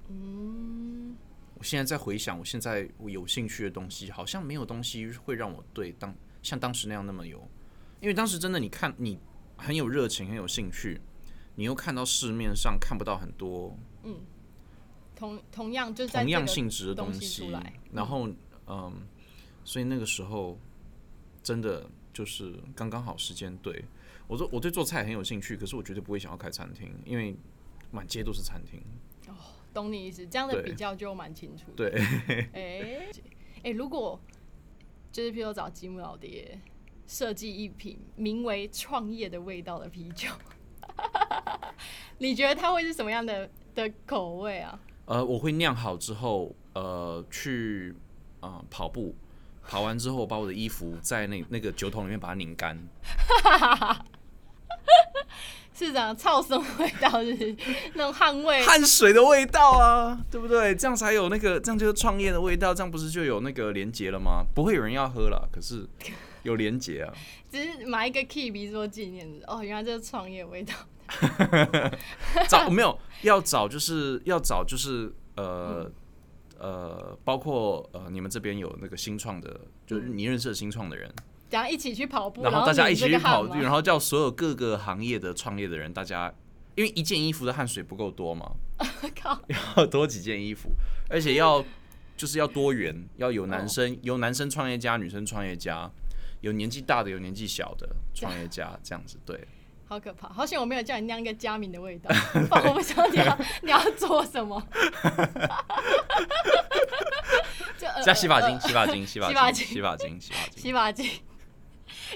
[0.08, 1.14] 嗯，
[1.56, 7.46] 我现在在回想，我现在我有兴趣的东西，好像没有东西会让我对当像当时那样那么有，
[8.00, 9.20] 因为当时真的你看你
[9.58, 11.02] 很有热情，很有兴趣，
[11.58, 14.22] 你又看到市面上看不到很多嗯
[15.16, 17.52] 同同样就是在同样性质的东西
[17.92, 18.30] 然后
[18.68, 18.94] 嗯，
[19.66, 20.58] 所以那个时候
[21.44, 23.84] 真的就是刚刚好时间对。
[24.28, 27.36] 我说我对做菜很有兴趣，可是我绝对不会想要开餐厅，因为
[27.92, 28.80] 满街都是餐厅。
[29.28, 29.34] 哦
[29.74, 31.72] 懂你意思，这样的比较就蛮清楚。
[31.78, 31.90] 对，
[32.54, 33.08] 哎、
[33.64, 34.20] 哎、如果
[35.12, 36.60] 就是譬如找吉姆老爹
[37.08, 40.30] 设计一瓶名为“创业的味道”的啤酒，
[42.20, 44.80] 你觉得它会是什么样的的口味啊？
[45.06, 47.96] 呃，我会酿好之后，呃，去
[48.42, 49.16] 呃跑步，
[49.68, 52.78] 跑完之后把我的衣服在那那个酒桶里面把它拧干。
[55.74, 57.56] 是这样，超什么味道是不是
[57.94, 58.66] 那种汗味？
[58.66, 60.74] 汗水的味道啊，对不对？
[60.76, 64.44] 这样才有那个，这样就是创业的味道，这样不是就有那个连结了吗？
[64.56, 65.88] 不会有人要喝了，可是
[66.48, 67.14] 有连结啊。
[67.52, 70.74] 只是买一个 key 比做纪念的哦，原来这是创业味道。
[72.50, 75.90] 找没有要找，就是要找，就是呃
[76.60, 81.10] 呃，包括呃，你们这边有那个新创的，就是你认识的新创的人，
[81.50, 86.34] 然后一起去跑步，然后大家一起去去跑步，然后后叫所有各个行业的创业的人，大家
[86.76, 88.52] 因为一件衣服的汗水不够多嘛，
[89.22, 89.40] 靠，
[89.78, 90.72] 要多几件衣服，
[91.10, 91.64] 而且要
[92.18, 95.90] 就是要多元，要有男生、哦有男生创业家，女生创业家，
[96.48, 99.46] 有年纪大的，有年纪小的 创业家，这样子对。
[99.90, 100.28] 好可怕！
[100.30, 102.10] 好险我没有叫你酿一个佳明的味道，
[102.50, 104.62] 不然我不知道你要 你要做什么。
[107.78, 111.10] 就呃加洗发精，洗发精，洗洗发发精精，洗发精，洗发精，洗发精，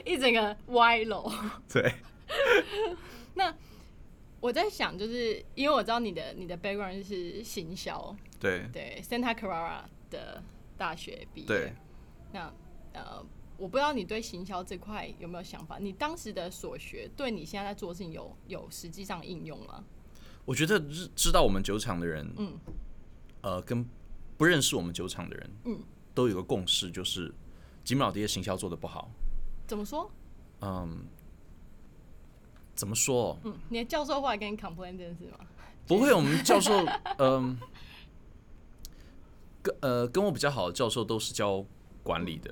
[0.03, 1.31] 一整个歪楼。
[1.71, 1.93] 对。
[3.35, 3.53] 那
[4.41, 10.43] 我在想，就是因为我知道你的你的 background 是行销，对对，Santa Clara 的
[10.77, 11.47] 大学毕业。
[11.47, 11.73] 对，
[12.33, 12.51] 那
[12.93, 13.25] 呃，
[13.61, 15.77] 我不知道你对行销这块有没有想法？
[15.77, 19.83] 你当时的所学对你现在在做的事情有有实际上应用吗？
[20.45, 22.57] 我觉得知知道我们酒厂的人，嗯，
[23.41, 23.85] 呃，跟
[24.35, 25.79] 不认识我们酒厂的人，嗯，
[26.15, 27.31] 都有个共识，就是
[27.83, 29.11] 吉姆老爹行销做的不好。
[29.67, 30.09] 怎么说？
[30.61, 31.05] 嗯，
[32.73, 33.37] 怎么说？
[33.43, 35.45] 嗯，你的教授后来跟你 complain 这件事吗？
[35.85, 36.83] 不会，我们教授，
[37.19, 37.55] 嗯、
[39.61, 41.63] 跟呃跟我比较好的教授都是教
[42.01, 42.51] 管理的，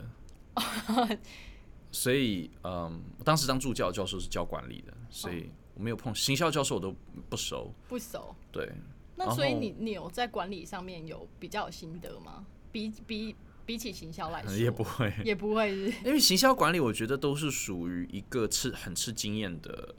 [1.92, 6.96] 所以嗯，我当时当助教教授是教管理的，所以我没有碰行销教授，我都
[7.30, 7.74] 不熟。
[7.88, 8.36] 不熟。
[8.52, 8.72] 对，
[9.16, 12.46] 那所以你你有在管理上面有比较有心得吗？
[12.72, 19.96] 比比比起行销来说， 也不会，也不会是因为行销管理，我觉得都是属于一个吃很吃经验的，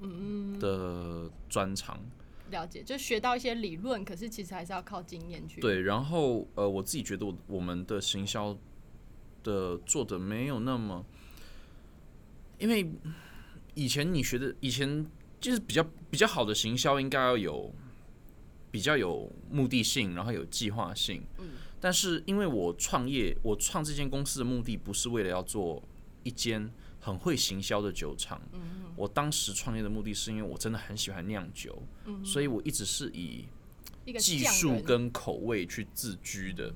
[0.00, 2.00] 嗯的专长。
[2.50, 8.56] 了解，就学到一些理论，可是其实还是要靠经验去。，对，然后呃，我自己觉得我我们的行销
[9.44, 11.06] 的做的没有那么，
[12.58, 12.90] 因为
[13.74, 15.06] 以前你学的以前
[15.40, 17.72] 就是比较比较好的行销应该要有
[18.72, 21.22] 比较有目的性，然后有计划性。
[21.38, 25.82] 嗯但是因为我创业，我创这间公司的目的不是为了要做
[26.22, 28.40] 一间很会行销的酒厂。
[28.54, 28.60] 嗯
[28.96, 31.82] 我当时创业的目的是因为我真的很喜欢酿酒，
[32.24, 33.44] 所以我一直是以
[34.18, 36.72] 技术跟口味去自居的，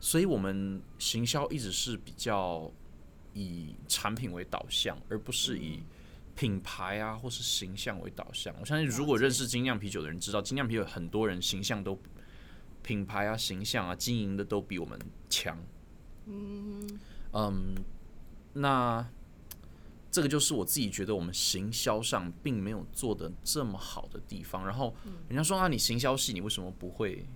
[0.00, 2.70] 所以我们行销一直是比较
[3.34, 5.82] 以产品为导向，而不是以
[6.34, 8.54] 品牌啊或是形象为导向。
[8.60, 11.98] 我相信，如果认识精酿啤酒的人知道，精酿啤酒很多人形象都
[12.82, 15.58] 品牌啊、形象啊、经营的都比我们强。
[16.26, 16.98] 嗯
[18.54, 19.06] 那
[20.10, 24.64] 这个就是我自己觉得我们行销上并没有做的这么好的地方。
[24.64, 24.94] 然后
[25.28, 27.26] 人家说啊，你行销系你为什么不会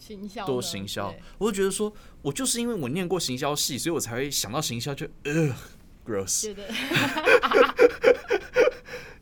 [0.00, 1.14] 行销多行销？
[1.38, 5.54] 我就觉得说，我就是因为我念过行销系，所以我才会想到行销就呃
[6.04, 6.66] gross，觉得。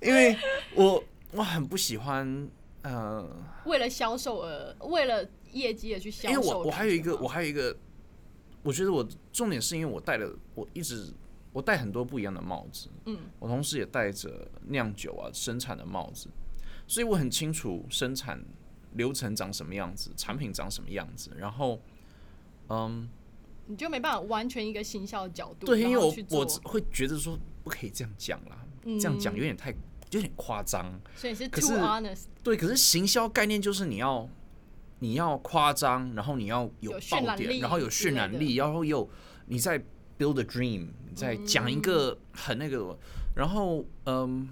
[0.00, 0.36] 因为
[0.74, 2.48] 我我很不喜欢
[2.82, 3.28] 呃，
[3.66, 6.34] 为了销售而为了业绩而去销售。
[6.34, 7.76] 因为我我还有一个我还有一个，
[8.62, 11.12] 我觉得我重点是因为我戴了我一直
[11.52, 16.28] 我戴很多不一样的帽子，嗯，我同时也戴着酿酒啊生产的帽子，
[16.86, 18.40] 所以我很清楚生产
[18.94, 21.80] 流程长什么样子，产品长什么样子，然后
[22.68, 23.08] 嗯。
[23.70, 29.70] 你就没办法完全一个行销的角度，对，因为我我会觉得说不可以这样讲啦，嗯这样讲有点太
[30.10, 30.98] 有点夸张。
[31.14, 34.26] 所以是可 too 是 honest，对，可是行销概念就是你要
[35.00, 39.06] 你要夸张，然后你要有爆点，然后有渲染力，然后又
[39.48, 39.78] 你在
[40.18, 42.98] build a dream，你在讲一个很那个，
[43.36, 44.48] 然后嗯。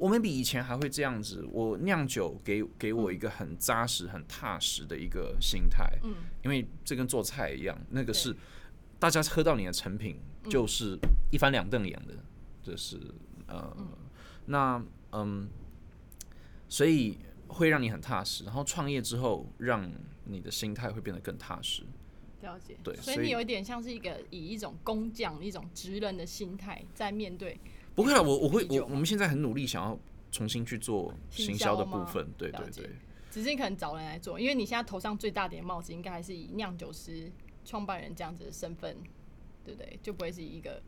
[0.00, 8.34] 我们比以前还会这样子，我酿酒给给我一个很扎实、很踏实的一个心态，嗯，因为这跟做菜一样，那个是
[8.98, 10.98] 大家喝到你的成品就是
[11.30, 12.14] 一翻两瞪眼的，
[12.62, 12.98] 就是
[13.46, 13.76] 呃，
[14.46, 14.82] 那
[15.12, 15.46] 嗯，
[16.66, 19.92] 所以会让你很踏实，然后创业之后让
[20.24, 21.82] 你的心态会变得更踏实，
[22.40, 22.74] 了解。
[22.82, 27.60] 对所以你有一点像是一个以一种工匠、一种职人的心态在面对。
[28.00, 29.98] 不会了，我我会我我们现在很努力想要
[30.30, 32.90] 重新去做行行销的部分，对对对。
[33.30, 37.30] 只是你可能找人来做，因为你现在头上最大顶的帽子应该还是以酿酒师、
[37.64, 38.96] 创办人这样子的身份，
[39.64, 39.98] 对不对？
[40.02, 40.82] 就不会是一个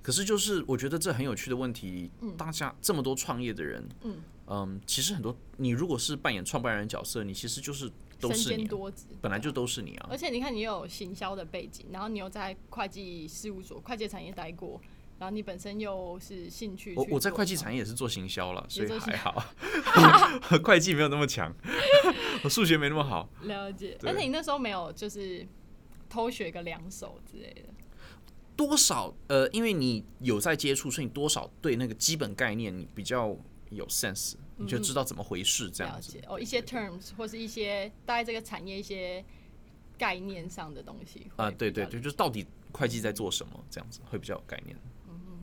[0.00, 8.92] 可是就是我觉得这很有趣的问题，大家这么多创业的人，嗯嗯，其实很多你如果是扮演创办人角色，你其实就是都身是你啊，兼多。
[9.20, 10.16] 本来就都是你啊而。
[10.16, 14.80] 且你看，你有行销的背景，然后你又在会计事务所、会计产业待过，
[15.22, 16.94] 然后你本身又是兴趣。
[16.96, 19.40] 我我在会计产业也是做行销了，所以还好，
[20.64, 21.54] 会计没有那么强，
[22.42, 23.30] 我数学没那么好。
[23.42, 25.46] 了解，对而且你那时候没有就是
[26.10, 27.72] 偷学个两手之类的。
[28.56, 33.36] 多少呃，因为你有在接触，所以你多少对那个基本概念你比较
[33.70, 36.20] 有 sense，你就知道怎么回事这样子。
[36.26, 39.24] 哦，一些 terms 或是一些大概这个产业一些
[39.96, 44.76] 概念上的东西啊、对对对，就是到底会计在做什么，这样子会比较有概念。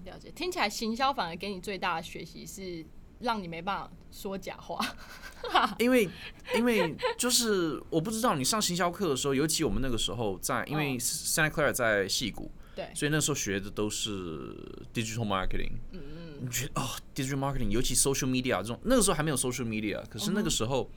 [0.09, 0.31] 嗯了解。
[0.31, 2.85] 听起来行销反而给你最大的学习是
[3.19, 4.79] 让你没办法说假话。
[5.79, 6.09] 因为
[6.55, 14.55] 因为就是我不知道你上行销课的时候，尤其我们那个时候在，因为哦 Santa Clara 在戏谷，对，所以那时候学的都是
[14.93, 15.73] digital marketing。
[15.91, 20.89] 嗯嗯，你觉得哦，digital marketing，尤其 social media 这种，那个时候还没有 social media，可是那个时候，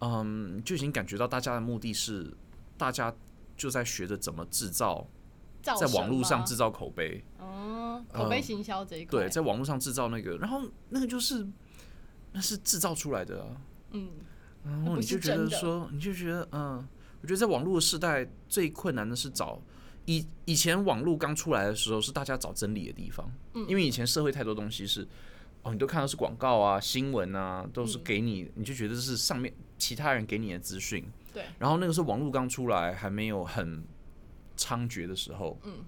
[0.00, 2.32] 嗯，就已经感觉到大家的目的是，
[2.76, 3.14] 大家
[3.56, 5.06] 就在学着怎么制造，
[5.62, 7.24] 在网络上制造口碑。
[8.00, 11.46] 嗯，口碑行销这一块，对，在网络上制造那个，然后那个就是
[12.32, 13.56] 那是制造出来的啊。
[13.92, 14.10] 嗯，
[14.64, 16.86] 然后你就觉得说，你就觉得，嗯，
[17.22, 19.60] 我觉得在网络的时代最困难的是找
[20.06, 25.06] 以以前网络刚出来的时候是大家找真理的地方，嗯因为以前社会太多东西是，
[25.62, 31.04] 哦，你都看到是广告啊、新闻啊，都嗯是给你，你就觉得是上面其他人给你的资讯。
[31.32, 33.84] 对，然后那个时候网络刚出来，还没有很
[34.56, 35.84] 猖獗的时候，嗯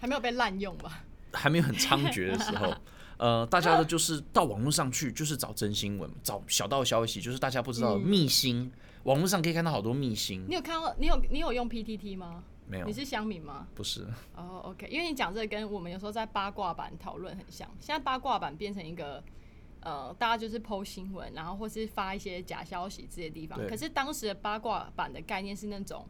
[0.00, 1.04] 还没有被滥用吧？
[1.38, 2.74] 还没有很猖獗的时候，
[3.18, 8.70] 呃，大家的就是到网络上去，就是找真新闻，找小道消息，就是大家不知道的秘辛。
[9.04, 10.94] 网络上可以看到好多秘辛，你有看到？
[10.98, 12.42] 你有你有用 PTT 吗？
[12.66, 13.66] 没有你，是乡民吗？
[13.74, 17.66] 不是，哦、o k 因为你讲这个跟我们有时候在八卦版讨论很像。
[17.80, 19.22] 现在八卦版变成一个
[19.80, 23.58] 呃，大家就是剖新闻，然后或是发一些假消息这些地方。
[23.66, 26.06] 可是当时的八卦版的概念是那种，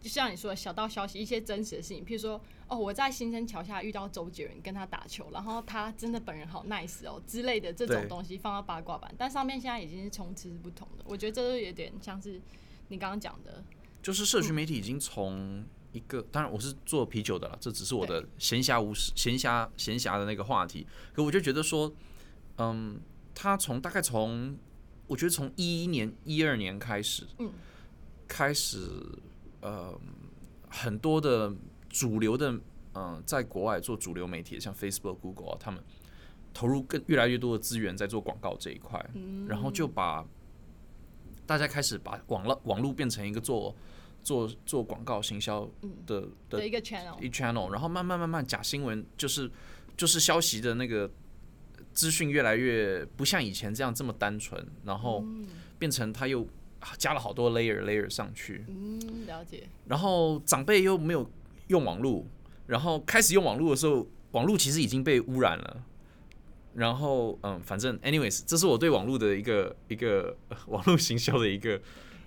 [0.00, 11.04] 就像你说的小道消息，一些真实的事情，譬如说，哦，我在新生桥下遇到周杰伦，跟他打球，然后他真的本人好 nice 哦之类的这种东西放到八卦版，但上面现在已经是充斥是不同的。
[11.06, 12.40] 我觉得这就有点像是
[12.88, 13.62] 你刚刚讲的，
[14.02, 20.86] 就是社群媒体已经从一个，当然我是做啤酒的了，这只是我的闲暇无事、闲暇闲暇的那个话题。
[21.12, 21.92] 可我就觉得说，
[22.58, 23.00] 嗯，
[23.32, 24.58] 他从大概从，
[25.06, 27.50] 我觉得从一一年、一二年开始，嗯，
[28.26, 28.90] 开始，
[29.60, 29.98] 呃，
[30.68, 31.54] 很多的
[31.96, 32.52] 主流的，
[32.92, 35.82] 嗯、在国外做主流媒体，像 Facebook、Google 啊，他们
[36.52, 39.02] 投入更越来越多的资源在做广告这一块，
[39.48, 40.22] 然后就把
[41.46, 43.74] 大家开始把网络网络变成一个做
[44.22, 45.66] 做做广告行销
[46.06, 49.50] 的的的一个 channel，一 channel，然后慢慢慢慢假新闻就是
[49.96, 51.10] 就是消息的那个
[51.94, 55.24] 资讯越来越不像以前这样这么单纯，然后
[55.78, 56.46] 变成他又
[56.98, 61.28] 加了好多 layer layer 上去，嗯，了解，然后长辈又没有
[61.68, 62.24] 用网络，
[62.66, 65.84] 然后开始用网络的时候，网络其实已经被污染了。
[66.74, 71.80] 然后，嗯，反正，anyways，这是我对网络的一个一个、呃 网络行销的一个，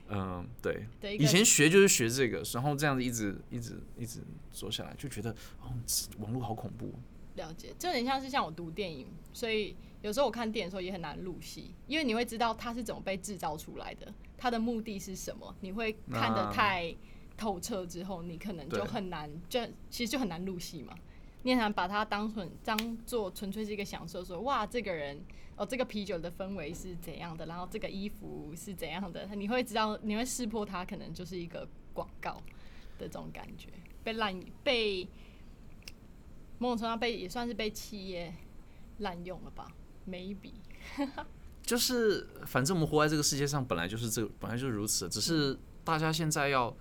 [0.07, 0.87] 嗯，对，
[1.19, 4.21] 以前学就是学这个，然后这样子一直一直一直
[4.51, 5.29] 做下来，就觉得
[5.61, 5.69] 哦，
[6.17, 6.91] 网络好恐怖。
[7.35, 16.95] 了解，就有点像是像我读电影，所以有时候我看电影的时候也很难入戏，因为你会知道它是怎么被制造出来的，它的目的是什么，你会看得啊太
[17.39, 20.93] 透彻之后，你可能就很难，就其实就很难入戏嘛。
[21.43, 25.17] 你很难把它当纯当做纯粹是一个享受说哇，这个人
[25.55, 32.33] 哦，这个啤酒的氛围是怎样的，然后这个衣服是怎样的，你会知道，你会识破它可能就是一个广告
[32.97, 33.69] 的这种感觉，
[34.03, 35.07] 被滥被
[36.57, 38.33] 某种程度上被也算是被企业
[38.97, 39.71] 滥用了吧
[40.09, 40.51] ？maybe
[41.63, 46.75] 就是反正我们活在这个世界上，本来就是这，本来就是如此，只是大家现在要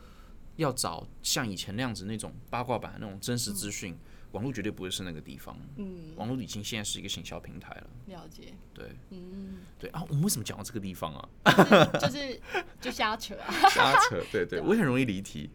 [0.59, 3.97] 要找像以前那样子那种八卦版的那种真实资讯，
[4.33, 5.57] 网络绝对不会是那个地方。
[5.77, 7.91] 嗯，网络已经现在是一个行销平台了。
[8.07, 11.29] 了解，对嗯，对啊，我们为什么讲到这个地方啊？
[12.01, 12.41] 就是
[12.81, 15.49] 就瞎扯啊，瞎扯，对对，我也很容易离题。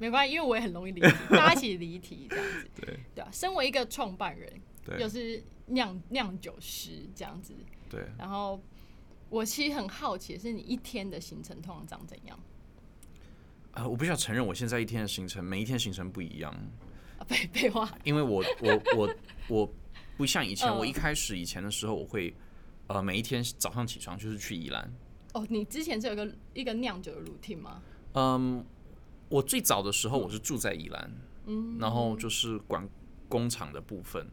[0.00, 4.52] 没关系，因为我也很容易离题，大家一起离题这样子，对对啊，身为一个创办人，
[4.84, 7.54] 对又是酿酿酒师这样子，
[7.88, 8.60] 对，然后
[9.28, 12.38] 我其实很好奇的是，你一天的行程通常长怎样？
[13.78, 16.52] 呃，我必须要承认，我现在一天的行程，每一天行程不一样，
[17.16, 19.14] 啊废废话，因为我我我
[19.48, 19.72] 我
[20.16, 20.76] 不像以前，嗯。
[20.78, 22.34] 我一开始以前的时候，我会
[22.88, 24.92] 呃每一天早上起床就是去宜兰，
[25.34, 27.80] 哦，你之前是有个一个酿酒的 routine 吗？
[28.14, 28.64] 嗯，
[29.28, 31.12] 我最早的时候我是住在宜兰，
[31.46, 32.88] 嗯，然后就是管
[33.28, 34.26] 工厂的部分，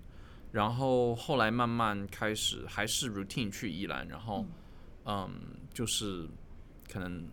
[0.51, 4.43] 然后后来慢慢开始还是 routine 去宜兰，然后
[5.05, 5.29] 嗯。
[5.75, 6.25] 就是
[6.89, 7.27] 可能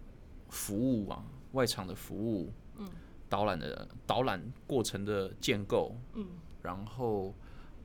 [0.48, 2.88] 服务啊，外场的服务，嗯，
[3.28, 6.26] 导览的导览过程的建构，嗯，
[6.62, 7.34] 然后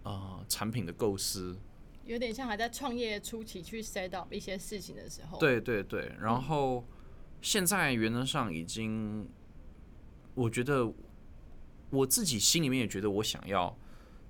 [0.04, 1.58] 呃产品的构思，
[2.06, 6.86] 有点像还在创业初期去 set up 一些事情的时候。，对对对，然后
[7.42, 9.28] 现在原则上已经，
[10.34, 10.92] 我觉得
[11.90, 13.78] 我自己心里面也觉得我想要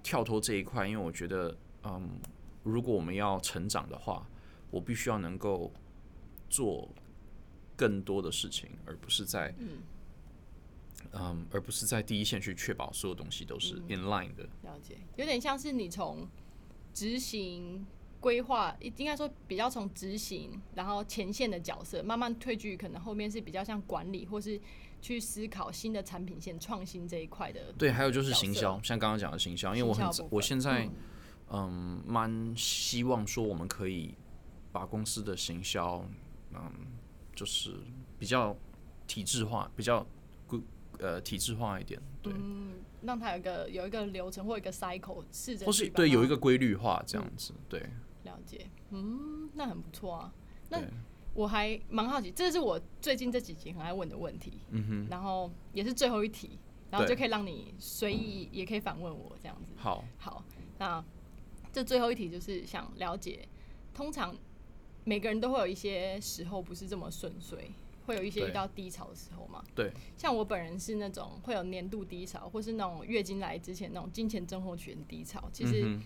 [0.04, 2.20] 跳脱这一块，因为我觉得，嗯，
[2.64, 4.28] 如果我们要成长的话，
[4.70, 5.72] 我必须要能够
[6.50, 6.90] 做
[7.78, 9.70] 更多的事情，而不是在，嗯。
[11.14, 14.44] 嗯，而不是在第一线去确保所有东西都是 in line 的。
[14.64, 16.28] 了解，有点像是你从
[16.94, 17.86] 执行
[18.20, 24.60] 规划，应该说比较从执行，然后前线的角色慢慢退居，可能后面是比较像管理，或是
[25.02, 27.72] 去思考新的产品线创新这一块的。
[27.78, 30.90] 对，还有就是行销，像刚刚讲的行销，因为我很我现在
[31.50, 34.14] 嗯蛮希望说我们可以
[34.74, 36.06] 把公司的行销
[36.54, 36.72] 嗯
[37.38, 37.72] 就是
[38.18, 38.58] 比较
[39.06, 40.04] 体制化，比较
[40.48, 40.60] 规
[40.98, 47.80] 呃体制化一点，对，嗯让它有一个有一个流程或一个 cycle，试着或是对有一个规律化这样子，对
[48.24, 50.34] 了解，嗯，那很不错啊。
[50.70, 50.82] 那
[51.36, 56.58] 我还蛮好奇，这是我最近这几集很爱问的问题，嗯哼，然后也是最后一题，
[56.90, 59.74] 然后就可以让你随意也可以反问我这样子。
[59.78, 60.44] 好，好，
[60.80, 61.06] 那
[61.72, 63.48] 这最后一题就是想了解，
[63.94, 64.36] 通常
[65.08, 67.72] 每个人都会有一些时候不是这么顺遂，
[68.06, 69.64] 会有一些遇到低潮的时候嘛。
[69.74, 75.50] 对，像我本人是那种会有年度低潮，或是那种月经来之前那种金钱症候群低潮。
[75.54, 75.98] 其实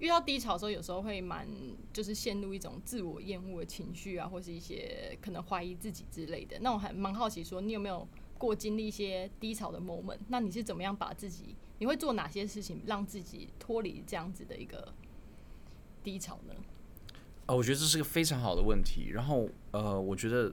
[0.00, 1.46] 遇到低潮的时候，有时候会蛮
[1.92, 6.58] 就是陷入一种自我厌恶的情绪啊，或是一些可能怀疑自己之类的。
[6.62, 8.04] 那我还蛮好奇，说你有没有
[8.38, 10.18] 过经历一些低潮的 moment？
[10.26, 14.92] 那你是怎么样把自己，你会做哪些事情让自己脱离这样子的一个
[16.02, 16.54] 低潮呢？
[17.52, 19.10] 啊，我觉得这是个非常好的问题。
[19.10, 20.50] 然后呃，我觉得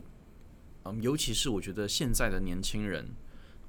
[0.84, 3.08] 嗯，尤其是我觉得现在的年轻人，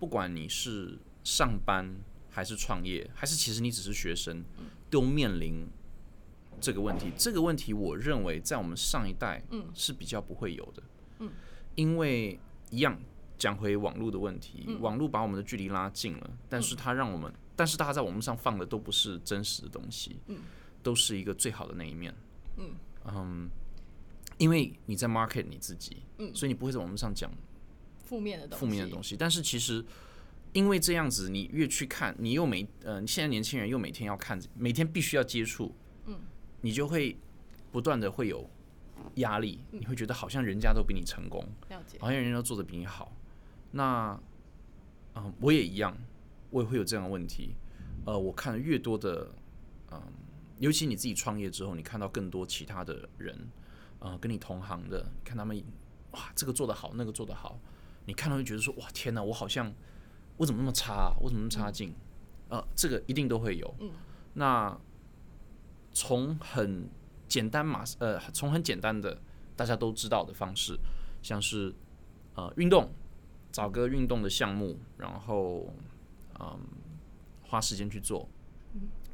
[0.00, 1.94] 不管你是上班
[2.28, 4.44] 还是创业，还是其实你只是学生，
[4.90, 5.64] 都面临
[6.60, 7.12] 这个问题。
[7.16, 9.40] 这个问题，我认为在我们上一代，
[9.74, 10.82] 是比较不会有的，
[11.20, 11.30] 嗯，
[11.76, 12.36] 因为
[12.70, 12.98] 一样
[13.38, 20.40] 讲回网络的问题，网络把我们的距离拉近了，但是它让我们，但是大家在网络上放的都不是真实的东西，嗯
[20.82, 22.12] 都是一个最好的那一面，
[22.56, 22.70] 嗯
[24.38, 27.30] 因为你在 market 你自己，嗯所以你不会在网络上讲
[28.04, 29.16] 负面的东西，负面的东西。
[29.16, 29.84] 但是其实
[30.52, 35.74] 因为这样子，你越去看，你又每呃，现在年轻人又每天要看，每天必须要接触，
[36.06, 36.18] 嗯，
[36.62, 37.16] 你就会
[37.70, 38.48] 不断的会有
[39.16, 43.12] 压力，你会觉得好像人家都比你成功，了解，好像人家都做的比你好。
[43.72, 44.18] 那
[45.14, 45.96] 嗯、我也一样，
[46.50, 47.54] 我也会有这样的问题。
[48.06, 49.30] 呃，我看的越多的，
[49.92, 50.02] 嗯、
[50.60, 53.36] 尤其你自己创业之后，你看到更多其他的人，
[53.98, 55.60] 呃，跟你同行的，看他们
[56.12, 57.58] 哇，这个做得好，那个做得好，
[58.04, 59.72] 你看到就觉得说，哇，天哪，我好像
[60.36, 61.94] 我怎么那么差、啊，我怎么那么差劲？
[62.48, 63.74] 呃，这个一定都会有。
[64.34, 64.78] 那
[65.92, 66.88] 从很
[67.26, 69.20] 简单马呃，从很简单的
[69.56, 70.78] 大家都知道的方式，
[71.22, 71.74] 像是
[72.34, 72.92] 呃运动，
[73.50, 75.72] 找个运动的项目，然后
[76.38, 76.58] 嗯
[77.42, 78.28] 花时间去做，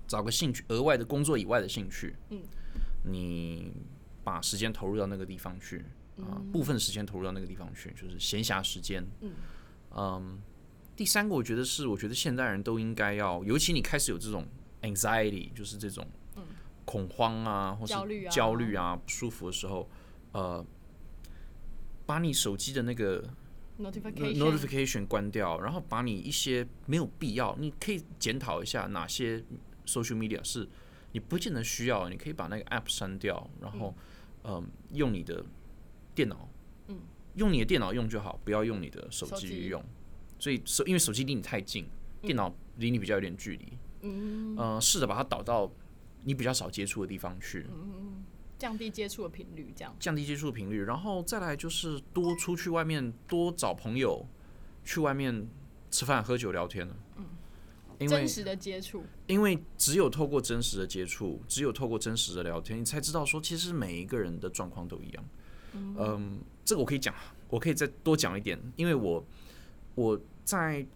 [0.07, 2.43] 找个兴趣额外的工作以外的兴趣，嗯，
[3.05, 3.73] 你
[4.25, 5.85] 把时间投入到那个地方去，
[6.19, 9.07] 啊、部分时间投入到那个地方去，就是闲暇时间，
[9.95, 10.41] 嗯。
[10.97, 14.47] 第三个我觉得是，我觉得现代人都应该要，尤其你开始有这种
[14.81, 16.09] anxiety，就是这种
[16.87, 18.31] 恐慌啊，或是焦虑啊。
[18.31, 19.87] 焦虑啊、不舒服的时候，
[20.33, 20.65] 呃，
[22.07, 23.23] 把你手机的那个
[23.79, 29.45] notification notification 关掉，然后把你一些没有必要，你可以检讨一下哪些
[29.87, 30.68] social media 是
[31.12, 33.95] 你不见得需要，你可以把那个 app 删掉，然后
[34.45, 35.45] 嗯、用你的
[36.14, 36.49] 电脑，
[36.89, 36.99] 嗯，
[37.34, 39.49] 用你的电脑用就好，不要用你的手手机。
[39.49, 39.82] 机用。
[40.39, 41.87] 所以手因为手机离你太近，
[42.20, 43.72] 电脑离你比较有点距离，
[44.03, 45.70] 嗯，呃，试着把它导到
[46.24, 47.66] 你比较少接触的地方去，
[48.59, 49.97] 降低接触的频率，这样。
[49.99, 54.26] 降低接触频率，然后再来就是多出去外面，多找朋友，
[54.84, 55.49] 去外面
[55.91, 56.97] 吃饭、喝酒、聊天了。
[57.99, 65.24] 嗯，因为真实的接触，因为只有透过真实的接触，只有透过真实的聊天，你才知道说，其实每一个人的状况都一样。
[65.72, 67.14] 嗯，这个我可以讲，
[67.49, 69.24] 我可以再多讲一点，因为我
[69.94, 70.86] 我在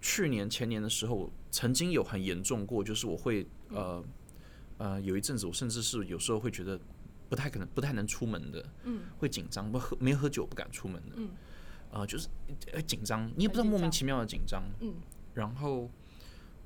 [0.00, 4.04] 去年前年的时候，曾经有很严重过，就是我会呃
[4.78, 6.78] 呃有一阵子，我甚至是有时候会觉得
[7.28, 11.28] 不太可能、不太能出门的，嗯，会紧张，不喝没喝酒不敢出门的，嗯，
[11.92, 12.28] 呃，就是
[12.72, 14.92] 呃紧张，你也不知道莫名其妙的紧张，嗯，
[15.34, 15.88] 然后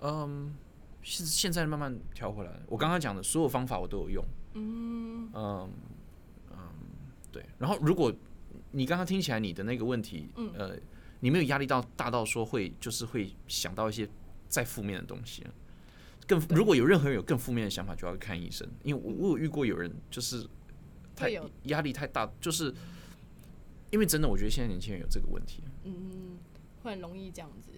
[0.01, 0.55] 嗯，
[1.03, 2.53] 现现在慢慢调回来。
[2.67, 4.25] 我刚刚讲的所有方法我都有用，
[4.55, 5.71] 嗯嗯
[6.53, 6.59] 嗯，
[7.31, 7.45] 对。
[7.59, 8.13] 然后如果
[8.71, 10.79] 你刚刚听起来你的那个问题，嗯呃，
[11.21, 14.09] 你没有压力到大到说会就是会想到一些
[14.49, 15.47] 再负面的东西。
[16.27, 18.69] 更如果有任何人有更负面的想法，就要看医生。
[18.85, 20.47] 因为我我有遇过有人就是
[21.17, 21.31] 太
[21.65, 22.73] 压力太大，就是
[23.91, 25.63] 因为真的，我觉得现在年轻人有这个问题。
[25.85, 26.39] 嗯，
[26.83, 27.73] 会很容易这样子。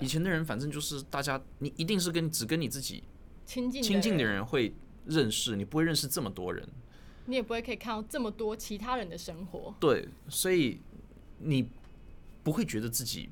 [0.00, 3.04] 以前的人反正就是大家，你一定是跟只跟你自己
[3.46, 4.74] 亲近亲近的人，人会
[5.06, 6.66] 认识，你不会认识这么多人。
[7.26, 9.74] 你也不会可以看到这么多其他人的生活。
[9.80, 10.80] 对，所以
[11.38, 11.68] 你
[12.42, 13.30] 不会觉得自己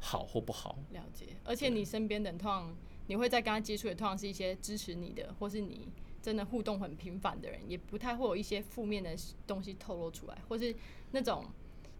[0.00, 0.78] 好或不好。
[0.92, 2.74] 了解，而且你身边的人通常
[3.08, 5.88] 你会在跟他接触的，通常是一些支持你的，或是你
[6.22, 9.14] 真的互动很频繁的人，也不太会有一些负面的
[9.46, 10.74] 东西透露出来，或是
[11.10, 11.44] 那种，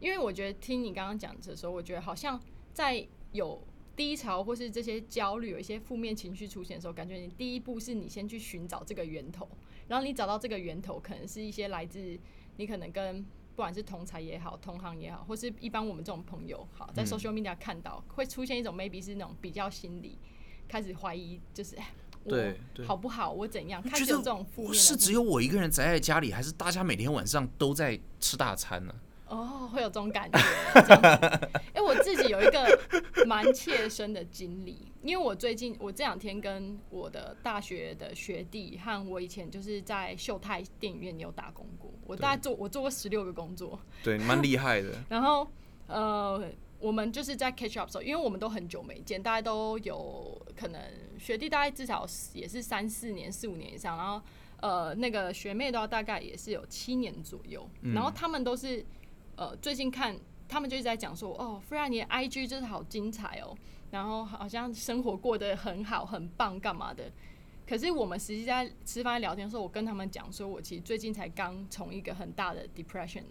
[0.00, 2.40] 因为我觉得听你刚刚讲的时候，我觉得好像
[2.72, 3.06] 在
[3.37, 3.62] 有
[3.95, 9.49] 低潮或是这些焦虑、有一些负面情绪出现的时候，感觉你第一步是你先去寻找这个源头，
[9.89, 12.18] 然后你找到这个源头，可能是一些来自
[12.57, 17.07] 你可能跟不管是同才也好、同行也好，或是一般我们这种朋友，好在嗯。
[17.07, 20.18] social media 看到、会出现一种 maybe 是那种比较心理，
[20.68, 21.74] 开始怀疑，就是
[22.24, 28.95] 我好不好，我怎样，开觉始有得这种负面是只有我一个人宅在家里，还是大家每天晚上都在吃大餐呢？
[29.28, 30.38] 哦，会有这种感觉。
[31.72, 32.78] 哎、 我自己有一个
[33.26, 44.90] 蛮切身的经历，因为我最近我这两天跟我的大学的学弟和我以前就是在秀泰电影院有打工过，我大概做我做过十六个工作，对，蛮厉害的。
[45.08, 45.46] 然后
[45.88, 46.40] 呃，
[46.78, 50.80] 我们就是在 catch up 的时候，因为我们都很久没见，大家都有可能
[51.18, 54.22] 学弟大概至少也是三四年、四五年以上，然后
[54.60, 58.84] 呃那个学妹的话大概也是有七年左右，然后他们都是
[59.37, 60.18] 呃最近看。
[60.49, 63.53] 他们就一直在讲说，哦，菲然你的 IG 真是好精彩哦，
[63.91, 67.11] 然后好像生活过得很好、很棒，干嘛的？
[67.66, 73.24] 可是我们实际在吃饭聊天的时候，我跟他们讲说，我其实最近才刚从一个很大的 depression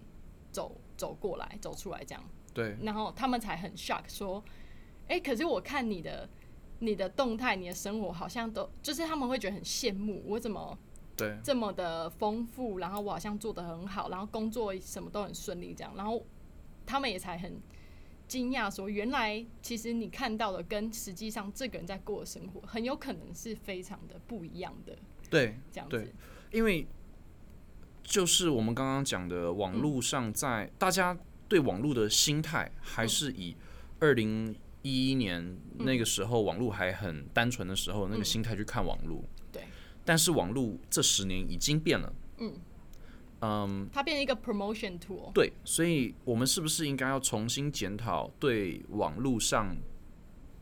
[0.52, 2.22] 走走过来、走出来这样。
[2.54, 4.44] 对，然后他们才很 shock 说，
[5.08, 6.28] 哎、可是我看你的
[6.80, 10.78] 你的动态、你的生活好像都就是他们会觉得很羡慕，我怎么
[11.18, 16.26] 对，这么的丰富，然后我好像做的很好，然后工作什么都很顺利这样，然后
[16.86, 17.60] 他们也才很
[18.28, 24.98] 惊讶说，原来其实你看到的跟实际上这个人在过的生活很有可能是非常的不一样的
[25.30, 26.14] 对，这样子对。
[26.52, 26.88] 因为
[28.04, 33.56] 就是我们刚刚讲的，网络上在大家对网络的心态，还是以
[34.00, 39.24] 二零一一年那个时候网络还很单纯的时候那个心态去看网络。
[40.06, 40.08] 对。
[40.08, 42.14] 但是网络这十年已经变了。
[42.38, 42.54] 嗯
[43.42, 49.76] 嗯，它变成一个 promotion tool，对，所以我们是不是应该要重新检讨对网络上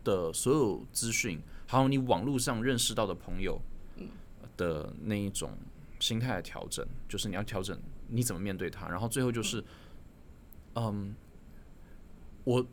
[0.03, 3.61] 的所有资讯，还有你网络上认识到的朋友
[4.57, 5.51] 的那一种
[5.99, 6.85] 心态的调整？
[7.07, 7.79] 就是你要调整
[8.09, 9.63] 你怎么面对它，然后最后就是，
[10.73, 11.15] 嗯，
[12.43, 12.65] 我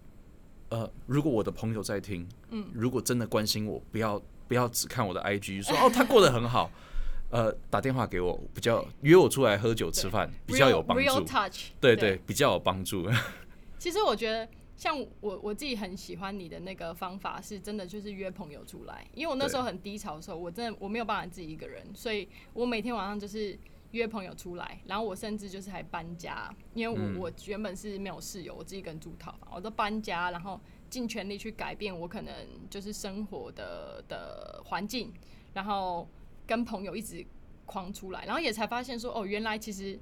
[0.71, 6.69] 呃，如果我的朋友在听，嗯，如果真的关心我，不要不要只看我的 IG 说哦他过得很好。
[7.31, 13.09] 呃，打电话给我比较约我出来喝酒吃饭 比较有帮 real, 助对对，比较有帮助。
[13.79, 19.07] 其实我觉得，像我我自己很喜欢你的那个方法，是真的就是约朋友出来。
[19.15, 23.57] 因为我那时候很低潮的时候，我真的我没有办法自己一个人，所以我每天晚上就是
[23.93, 30.61] 约朋友出来，然后我甚至就是还搬家，因为我、嗯我原本是没有室友，我自己一个人住套房，我都搬家，然后
[30.91, 32.35] 尽全力去改变我可能
[32.69, 35.13] 就是生活的的环境，
[35.55, 36.09] 然后
[36.47, 37.25] 跟朋友一直
[37.65, 39.99] 狂出来，然后也才发现说，哦，原来其实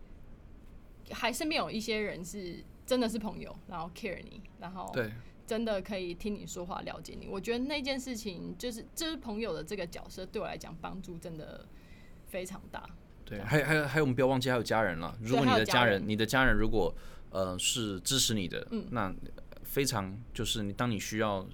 [1.11, 5.13] 还身边有一些人是真的是朋友，然后 care 你，然后对
[5.47, 7.27] 真的可以听你说话、了解你。
[7.27, 11.67] 我觉得那件事情就是就是朋友的这个角色对我来讲帮助真的
[12.27, 12.89] 非常大。
[13.25, 15.17] 对，还有还有还有，我们不要忘记还有家人了。
[15.23, 16.95] 如果你的家人，家人你的家人如果
[17.31, 19.15] 呃是支持你的，嗯那
[19.69, 21.47] 非常就是你当你需要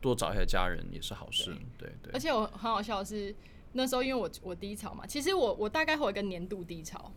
[0.00, 1.54] 多找一下家人也是好事。
[1.78, 3.34] 对对而且我很好笑的是，
[3.72, 7.12] 那时候因为我我低潮嘛，其实我我大概会有一个年度低潮，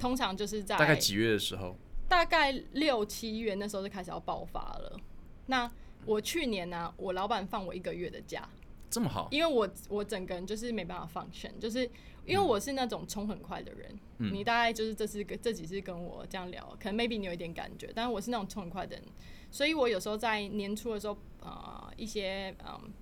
[0.00, 1.76] 通常就是在大概几月的时候？
[2.08, 5.00] 大概六七月那时候就开始要爆发了。
[5.46, 5.70] 那
[6.04, 8.48] 我去年呢、我老板放我一个月的假，
[8.90, 11.88] 这么好，因为我我整个人就是没办法放权就是
[12.24, 13.88] 因为我是那种冲很快的人。
[14.18, 19.04] 嗯你大概就是这次跟这几次跟我这样聊，可能 maybe 你有一点感觉，但是我是那种冲很快的人，
[19.50, 22.92] 所以我有时候在年初的时候，呃，一些嗯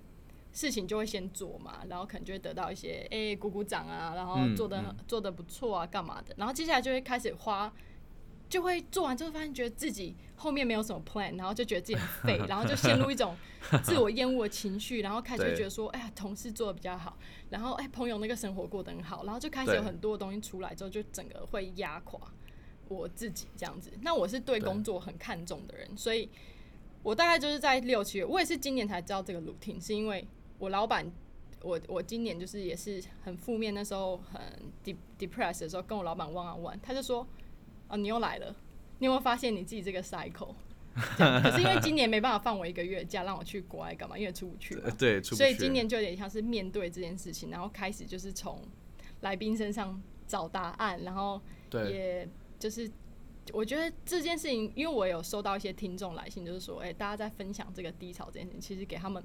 [0.53, 7.72] 事情就会先做嘛，然后可能就会得到一些哎、鼓鼓掌啊，然后嗯做的、嗯做的不错啊，干嘛的，然后接下来就会开始花。
[8.47, 13.34] 就会做完之后，发现觉得自己后面没有什么 plan，然后就觉得自己很废， 然后就陷入一种
[13.82, 17.16] 自我厌恶的情绪，然后开始就觉得说，哎呀，同事做的比较好，
[17.51, 22.20] 然后哎，朋友那个生活过得很好，然后就开始有很多东西出来之后，就整个会压垮
[22.89, 23.91] 我自己这样子。
[24.03, 26.28] 那我是对对工作很看重的人，所以
[27.03, 30.26] 我大概就是在六七月，我也是今年才知道这个 routine，是因为
[30.59, 31.11] 我老板。
[31.62, 34.39] 我我今年就是也是很负面，那时候很
[34.85, 37.26] de depressed 的时候，跟我老板 one on one，他就说
[37.89, 38.55] ：“哦，你又来了，
[38.99, 40.55] 你有没有发现你自己这个 cycle？”
[40.95, 44.18] 可是因为今年没办法放我一个月假，让我去国外干嘛？
[44.18, 44.91] 因为出不去嘛呃。
[44.91, 48.61] 对，出不去所以今年就有点像是面对这件事情，然后开始就是从
[49.22, 51.41] 来宾身上找答案，然后
[51.72, 52.28] 也
[52.59, 52.90] 就是
[53.52, 59.22] 我觉得这件事情，因为我有收到一些听众来信，就是说，哎、大家在分享这个低潮这件事情，其实给他们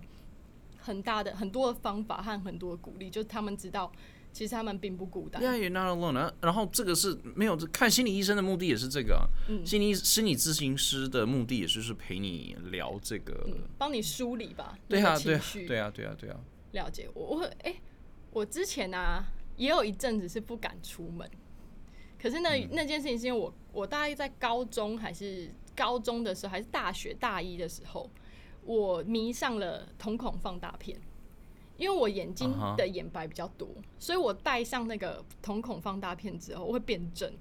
[0.78, 3.92] 很大的很多的方法和很多的鼓励，就是他们知道
[4.32, 5.42] 其实他们并不孤单。
[5.42, 6.34] Yeah, you're not alone 啊。
[6.42, 13.44] 然后这个是没有看心理医生的目的也是这个啊、嗯心理心理咨询师的目的也就是陪你聊这个。
[13.48, 16.40] 嗯，帮你梳理吧，对啊，对啊，对啊，对啊，对啊。
[16.74, 17.76] 了解我，我哎、
[18.32, 19.26] 我之前啊
[19.58, 21.30] 也有一阵子是不敢出门，
[22.22, 28.10] 可是那、嗯那件事情是因为我我大概在高中还是高中的时候，还是大学大一的时候，
[28.64, 31.00] 我迷上了瞳孔放大片。
[31.78, 37.32] 因为我眼睛的眼白比较多所以我戴上那个瞳孔放大片之后，我会变正，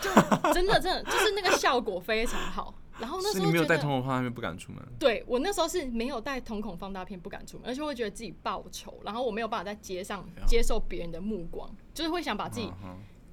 [0.00, 0.08] 就
[0.54, 2.74] 真的真的就是那个效果非常好。
[2.98, 4.82] 然后那时候你没有觉得带瞳孔放大片不敢出门。
[4.98, 12.72] 对我那时候是没有戴瞳孔放大片，不敢出门，而且会觉得自己报仇，然后我没有办法在街上接受别人的目光，就是会想把自己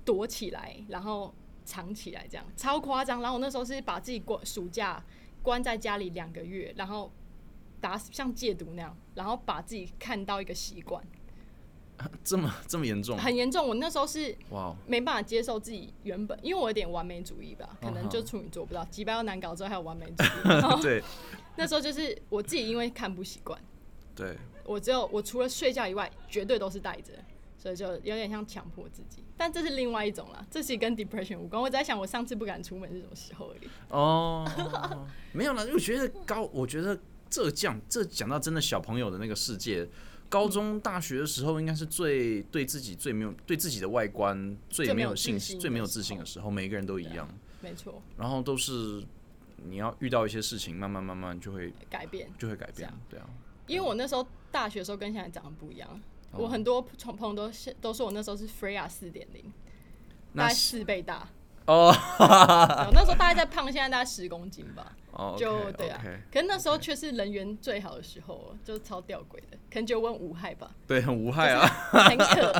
[0.06, 1.34] 躲起来，然后
[1.66, 3.22] 藏起来，这样超夸张。
[3.22, 5.04] 然后我那时候是把自己关暑假
[5.42, 7.12] 关在家里两个月，然后
[7.80, 11.04] 打像戒毒那样，然后把自己看到一个习惯，
[12.24, 13.18] 这么这么严重？
[13.18, 13.68] 很严重。
[13.68, 20.82] 我那时候是哇哦，没办法接受自己原本，因为我有点完美主义吧，可能就处女座不知道，几百要难搞之后还有完美主义。
[20.82, 21.04] 对
[21.56, 23.60] 那时候就是我自己因为看不习惯。
[24.16, 27.14] 对，我只有我除了睡觉以外，绝对都是带着，
[27.64, 29.24] 所以就有点像强迫自己。
[29.38, 31.62] 但这是另外一种啦，这是跟 depression 无关。
[31.62, 33.70] 我在想，我上次不敢出门是什么时候而已。
[33.88, 37.00] 哦，没有啦，因为我觉得高，我觉得
[37.30, 39.88] 这讲这讲到真的小朋友的那个世界，
[40.28, 47.26] 高中、大学的时候，应该是最对自己最没有对自己的外观最最没有信心、最没有自信的候时候，每个人都一样，
[47.62, 49.02] 没错，然后都是
[49.56, 52.30] 你要遇到一些事情，慢慢慢慢就会改变。
[52.38, 53.30] 就会改变对啊，
[53.68, 56.00] 因为我那时候大学的时候跟现在长得不一样，哦
[56.38, 59.52] 我很多朋朋友都是都说我那时候是 Freya 四点零，
[60.36, 61.28] 大概四倍大。
[61.66, 61.96] 哦
[62.92, 64.96] 那时候大概在胖，现在大概十公斤吧。
[65.14, 72.52] 哦，就对啊可是那时候却是人缘最好的时候，就超吊诡的，可能觉得我很无害吧，对，很无害啊，很可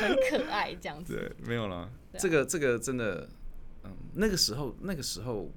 [0.00, 1.14] 很可爱这样子。
[1.38, 1.88] 对，没有了。
[2.12, 3.28] 对啊这个这个真的，
[3.84, 5.48] 嗯，那个时候那个时候，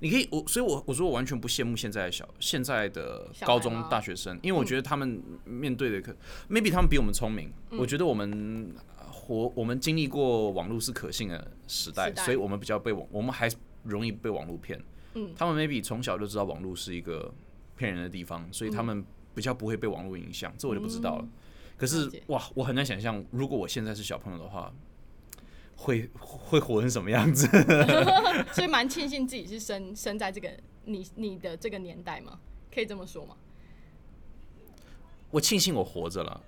[0.00, 6.14] 你可以我，所以我我说我完全不羡慕现在的小现在的高中大学生，因为我觉得他们面对的可、
[6.50, 7.78] maybe 他们比我们聪明，嗯。
[7.78, 12.24] 我觉得我们呃活我们经历过网络是可信的时代，时代。
[12.24, 13.48] 所以我们比较被网我们还
[13.84, 14.82] 容易被网络骗。
[15.14, 15.32] 嗯。
[15.36, 17.32] 他们 maybe 从小就知道网络是一个
[17.76, 21.22] 骗人的地方，所以他们比较不会被网络影响，这我就不知道了。
[21.22, 21.30] 嗯。
[21.76, 24.72] 可是哇，我很难想象，如果我现在是小朋友的话，
[25.76, 27.46] 会会活成什么样子？
[28.52, 30.50] 所以蛮庆幸自己是生生在这个
[30.84, 32.38] 你你的这个年代嘛，
[32.72, 33.36] 可以这么说吗？
[35.30, 36.40] 我庆幸我活着了，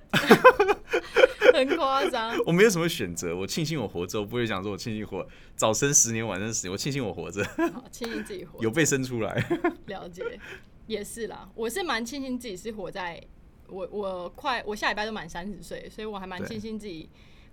[1.52, 7.44] 很夸张，我没有什么选择，我庆幸我活着，我不会想说我庆幸活早生十年，晚生十年，我庆幸我活着，
[7.90, 9.44] 庆幸自己活有被生出来。
[9.86, 10.38] 了解，
[10.86, 11.48] 也是啦。
[11.56, 13.20] 我是蛮庆幸自己是活在
[13.66, 17.08] 我我快我下礼拜都满三十岁，所以我还蛮庆幸自己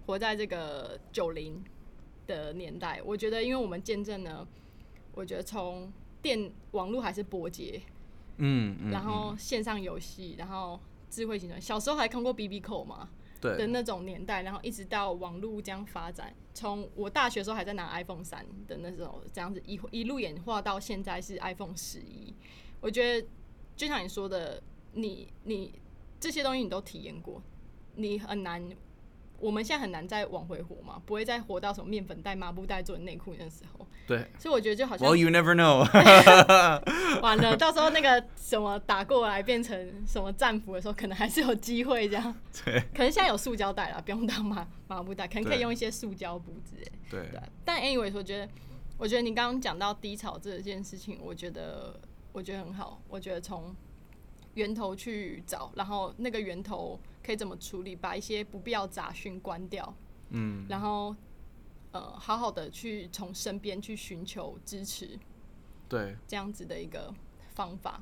[0.06, 1.64] 活在这个九零
[2.28, 3.02] 的年代。
[3.04, 4.48] 我觉得，因为我们见证了，
[5.14, 5.92] 我觉得从
[6.22, 7.82] 电网络还是波接，
[8.38, 10.80] 嗯嗯，然后线上游戏，然后
[11.10, 13.10] 智慧型手机，小时候还看过 B B 扣嘛
[13.42, 13.58] 对。
[13.58, 22.34] 的，那种年代，然后一直到网络这样发展，从我大学的时候还在拿 iPhone 三的那种这样子一一路演化到现在是 iPhone 十一，
[22.80, 23.28] 我觉得
[23.76, 25.74] 就像你说的，你你
[26.20, 27.44] 这些东西你都体验过，
[27.96, 28.64] 你很难
[29.44, 33.86] 我们现在很难再往回活嘛，不会再活到什么面粉袋、抹布袋做的内裤那时候。
[34.08, 34.26] 对。
[34.40, 35.84] 所以我觉得就好像，Well you never know，
[37.22, 42.34] 完了，到时候那个什么打过来变成什么战俘的时候，可能还是有机会这样。
[42.64, 42.80] 对。
[42.94, 46.92] 可能现在有塑胶袋了，不用当抹抹布袋，可能可以用一些塑胶布之类。
[47.10, 47.22] 对。
[47.66, 48.50] 但 anyway，我觉得，
[48.98, 52.00] 我觉得你刚刚讲到低潮这件事情，我觉得
[52.32, 53.02] 我觉得很好。
[53.10, 53.76] 我觉得从
[54.54, 59.96] 源头去找，然后那个源头可以怎么处理，把一些不必要杂讯关掉，
[60.32, 61.16] 嗯，然后
[61.92, 65.18] 呃，好好的去从身边去寻求支持，
[65.88, 67.14] 对，这样子的一个
[67.56, 68.02] 方法。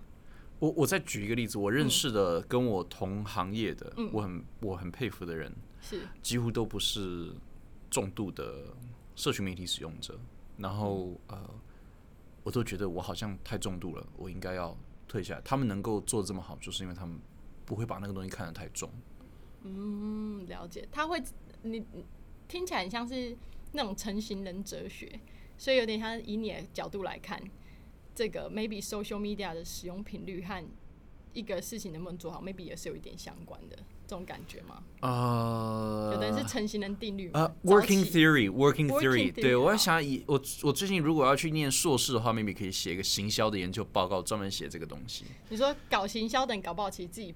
[0.60, 4.10] 我我再举一个例子，我认识的跟我同行业的，嗯。
[4.14, 5.52] 我很我很佩服的人，
[5.82, 6.08] 是。
[6.22, 7.34] 几乎都不是
[7.90, 8.74] 重度的
[9.16, 10.20] 社群媒体使用者，
[10.58, 11.50] 然后呃，
[12.44, 15.42] 我都觉得我好像太重度了，我应该要退下来。
[15.44, 17.20] 他们能够做的这么好，就是因为他们
[17.66, 18.90] 不会把那个东西看得太重。
[19.64, 20.88] 嗯，了解。
[20.92, 21.22] 他会，
[21.64, 22.06] 你你
[22.48, 23.36] 听起来很像是
[23.72, 25.20] 那种成型人哲学，
[25.58, 27.42] 所以有点像以你的角度来看，
[28.16, 30.64] 这个 maybe social media 的使用频率和
[31.34, 34.84] 一个事情能不能做好，maybe 也是有一点相关的这种感觉吗？
[35.00, 40.34] 呃，有的人是成型人定律嘛呃早，working theory，working Working theory，theory，对我在想以我
[40.64, 45.24] 我最近如果要去念硕士的话，maybe 可以写一个行销的研究报告，专门写这个东西。
[45.48, 47.34] 你说搞行销的人搞不好其实自己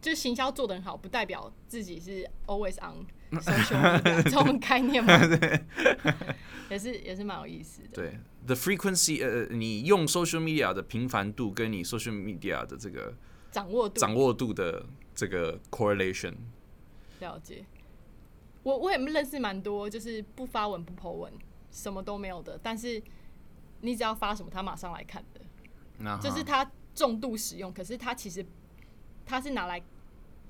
[0.00, 3.06] 就是行销做得很好，不代表自己是 always on
[3.40, 5.12] social media 这种概念吗？
[6.70, 7.88] 也是也是蛮有意思的。
[7.92, 13.14] 对，the frequency，呃，你用 social media 的频繁度跟你 social media 的这个
[13.50, 14.84] 掌握度掌握度的
[15.14, 16.34] 这个 correlation，
[17.20, 17.64] 了解。
[18.62, 21.32] 我我也认识蛮多，就是不发文不 po 文，
[21.70, 23.02] 什么都没有的，但是
[23.80, 25.40] 你只要发什么，他马上来看的，
[25.98, 28.44] 那就是他重度使用，可是他其实
[29.28, 29.80] 他是拿来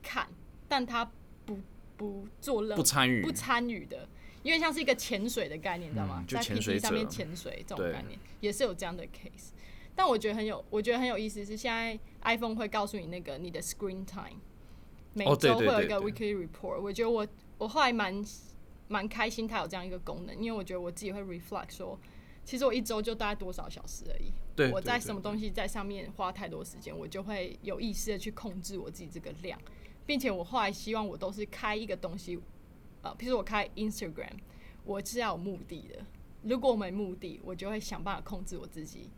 [0.00, 0.28] 看，
[0.68, 1.10] 但他
[1.44, 1.58] 不
[1.96, 4.08] 不做任不参与不参与的，
[4.44, 6.24] 因为像是一个潜水的概念，你知道吗？
[6.28, 9.50] 在潜水 PT 上面潜水这种概念，也是有这样的 case。
[9.96, 14.38] 但我觉得很有，我觉得很有意思是，现在 iPhone 会告诉你那个你的 screen time，
[15.12, 16.80] 每周会有一个 weekly report。
[16.80, 17.26] 我觉得我
[17.58, 18.24] 我后来蛮
[18.86, 21.98] 蛮开心，它有这样一个功能，因为我觉得我自己会 reflect 说，
[22.44, 24.32] 其实我一周就大概多少小时而已。
[24.58, 29.56] 对，我在什么东西在上面花太多时间，我就会有意识的去控制我自己这个量，
[30.04, 32.36] 并且我后来希望我都是开一个东西，
[33.02, 34.32] 呃，譬如我开 Instagram，
[34.84, 36.04] 我是要有目的的。
[36.42, 39.08] 如果我没目的，我就会想办法控制我自己，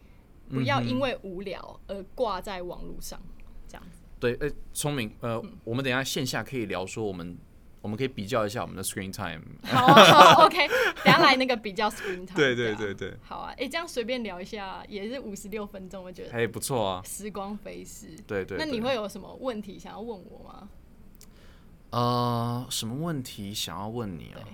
[0.50, 3.18] 不要因为无聊而挂在网络上，
[3.66, 4.02] 这样子。
[4.18, 7.38] 对，呃，聪明，呃，嗯我们等一下线下可以聊说我们。
[7.82, 9.40] 我们可以比较一下我们的 screen time。
[9.62, 10.04] 好啊
[10.34, 10.68] 好， OK，
[11.04, 12.36] 等下来那个比较 screen time。
[12.36, 17.02] 对对啊对对，好啊，哎、这样随便聊一下也是五十六分钟，我觉得哎不错啊。
[17.04, 18.08] 时光飞逝。
[18.26, 18.58] 对对。
[18.58, 20.68] 那你会有什么问题想要问我吗？
[21.90, 24.44] 呃，什么问题想要问你啊对？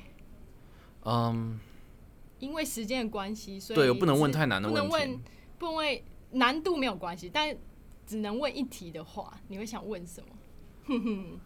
[1.05, 1.61] 嗯，
[2.39, 5.23] 因为时间的关系，所以对，我不能问太难的问题不能问题。，
[5.59, 7.57] 不能问难度没有关系，但
[8.07, 10.29] 只能问一题的话，你会想问什么？
[10.87, 11.41] 哼哼，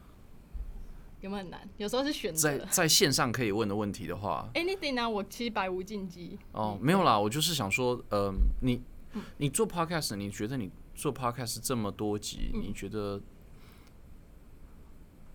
[1.20, 1.60] 有没有很难？
[1.76, 6.38] 有时候是选择在在线上可以问的问题的话，anything 呢、我其实百无禁忌。
[6.52, 8.80] 哦，没有啦，我就是想说，呃，你
[9.38, 13.20] 你做 podcast，你觉得你做 podcast 这么多集，嗯你觉得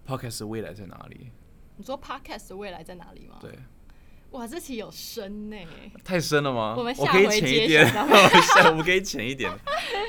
[0.08, 1.32] podcast 的未来在哪里？
[1.78, 3.38] 你说 podcast 的未来在哪里吗？
[3.42, 3.52] 对，
[4.32, 5.58] 哇，这题有深呢、
[6.04, 6.76] 太深了吗？
[6.78, 8.08] 我们我可以下回揭浅一点，晓
[8.64, 9.52] 下我可以浅一点。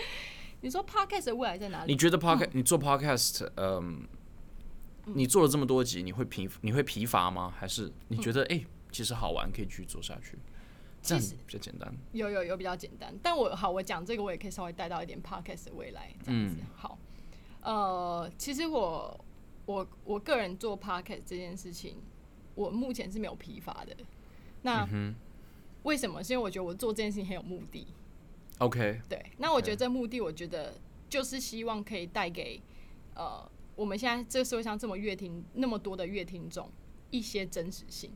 [0.63, 1.93] 你说 podcast 的未来在哪里？
[1.93, 4.07] 你觉得 podcast，、你做 podcast，嗯，
[5.07, 7.53] 你做了这么多集，你会疲你会疲乏吗？
[7.57, 10.39] 还是你觉得哎、诶其实好玩，可以继续做下去？
[11.03, 11.95] 这样其实比较简单。
[12.13, 16.57] 有有有比较简单，但我好，我讲这个我也可以稍微带到一点 podcast 的未来这样子。
[16.75, 16.99] 好，
[17.63, 19.25] 呃，其实我
[19.67, 21.97] 我我个人做 podcast 这件事情，
[22.55, 23.97] 我目前是没有疲乏的。
[24.63, 24.89] 那、
[25.85, 26.25] 为什么？
[26.25, 27.87] 是因为我觉得我做这件事情很有目的。
[28.59, 30.75] OK，对，那我觉得这目的，我觉得
[31.09, 32.61] 就是希望可以带给
[33.15, 36.69] 呃我们现在这个社会上这么乐听那么多的乐听众
[37.11, 38.11] 一些真实性。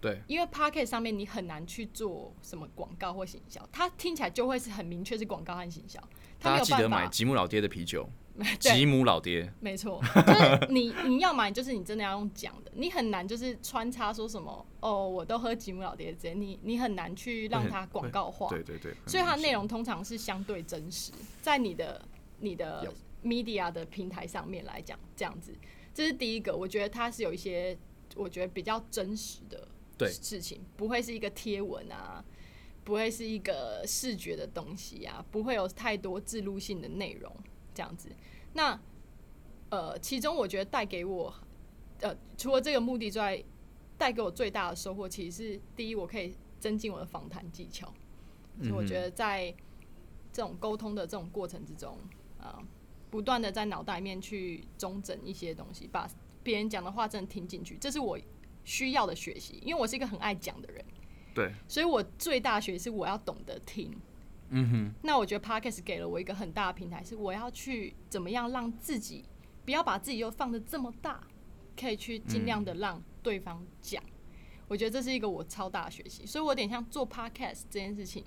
[0.00, 6.00] 对，因为 p o c k e t 上面你很难去做什么广告或行销，它听起来就会是很明确是广告和行销，
[6.40, 6.88] 大家记得。
[6.88, 9.52] 买吉姆老爹的啤酒， 对，吉姆老爹。
[9.58, 18.48] 没错，就是你你要买，就是你真的要用讲的，你很难就是穿插说什么哦，我都喝吉姆老爹之类，你你很难去让它广告化。
[18.50, 21.10] 对对对，所以它内容通常是相对真实，
[21.42, 22.00] 在你的
[22.38, 22.86] 你的
[23.22, 25.54] media 的平台上面来讲，这样子，
[25.92, 26.56] 这是第一个。
[26.56, 27.76] 我觉得它是有一些
[28.16, 32.24] 我觉得比较真实的对事情，不会是一个贴文啊，
[32.84, 37.34] 不会是一个视觉的东西啊，不会有太多自录性的内容
[37.74, 38.08] 这样子。
[38.54, 38.80] 那
[39.70, 41.34] 呃，其中我觉得带给我
[42.00, 43.42] 呃，除了这个目的之外，
[43.98, 47.92] 带给我最大的收获，其实是第一，我可以增进我的访谈技巧。
[48.60, 49.54] 所以我觉得在
[50.32, 51.98] 这种沟通的这种过程之中，
[52.40, 52.62] 啊，
[53.10, 56.08] 不断的在脑袋里面去中整一些东西，把
[56.42, 58.18] 别人讲的话真的听进去，这是我
[58.64, 59.60] 需要的学习。
[59.64, 60.84] 因为我是一个很爱讲的人，
[61.34, 63.94] 对，所以我最大学是我要懂得听。
[64.50, 69.24] 嗯哼，那我觉得 Podcast 给了我一个很大的平台，是我要去怎么样让自己
[69.64, 71.22] 不要把自己又放的这么大，
[71.78, 74.02] 可以去尽量的让对方讲。
[74.66, 78.24] 我觉得这是一个我超大的学习，所以我有点像做 Podcast 这件事情，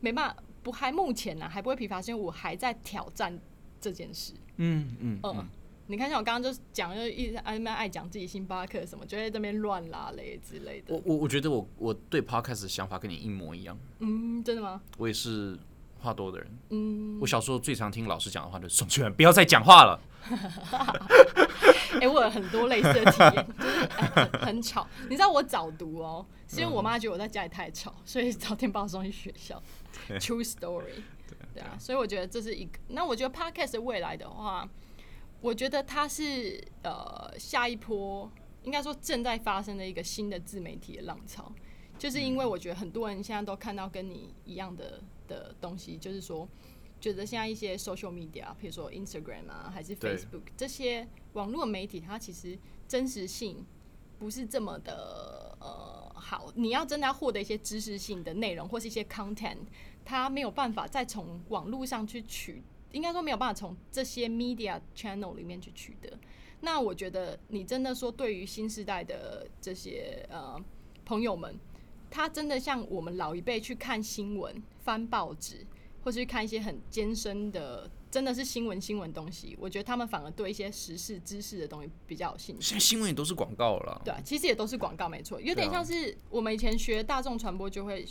[0.00, 3.40] 没办法，不还目前呢还不会疲乏，是因为我还在挑战
[3.80, 4.32] 这件事。
[4.56, 5.48] 嗯嗯嗯，
[5.86, 10.94] 你看像我刚刚就讲，就一直爱爱爱讲自己星巴克什么，就在这边乱拉嘞之类的。
[10.94, 13.78] 我我我觉得我我对 Podcast 的想法跟你一模一样。
[14.00, 14.80] 嗯，真的吗？
[14.98, 15.58] 我也是
[15.98, 16.58] 话多的人。
[16.70, 20.00] 嗯，我小时候最常听老师讲的话就是宋志远，不要再讲话了。
[22.00, 24.86] 哎、我有很多类似的体验，就是、很吵。
[25.08, 29.60] 你知道我早读哦，是因为我妈觉得我在家里太吵，所以早点把我送去学校。
[30.20, 31.02] True story，
[31.60, 32.78] 对啊，所以我觉得这是一个。
[32.88, 34.68] 那我觉得 podcast 未来的话，
[35.40, 38.30] 我觉得它是呃下一波，
[38.62, 41.52] 应该说正在发生的一个新的自媒体的浪潮，
[41.98, 46.48] 就是因为我觉得很多人现在都看到跟你一样的的东西，就是说。
[47.02, 53.64] 觉得现在一些 social media，比如说 Instagram 啊，还是 Facebook 这些网络媒体，它其实真实性
[54.18, 56.52] 不是这么的呃好。
[56.54, 59.56] 你要真的要获得一些知识性的内容或是一些 content，
[60.10, 66.18] 它没有办法再从网络上去取，应该说没有办法从这些 media channel 里面去取得。
[66.62, 70.60] 那我觉得你真的说，对于新时代的这些呃
[71.04, 71.56] 朋友们，
[72.10, 75.64] 他真的像我们老一辈去看新闻、翻报纸。
[76.02, 82.62] 或去看一些很艰深的，真的是新闻新闻东西，我觉得他们反而对一些时事知识的东西比较有兴趣。
[82.62, 88.06] 现在新闻也都是广告了，对，其实也都是广告，没错，有点像是我们以前学大众传播就会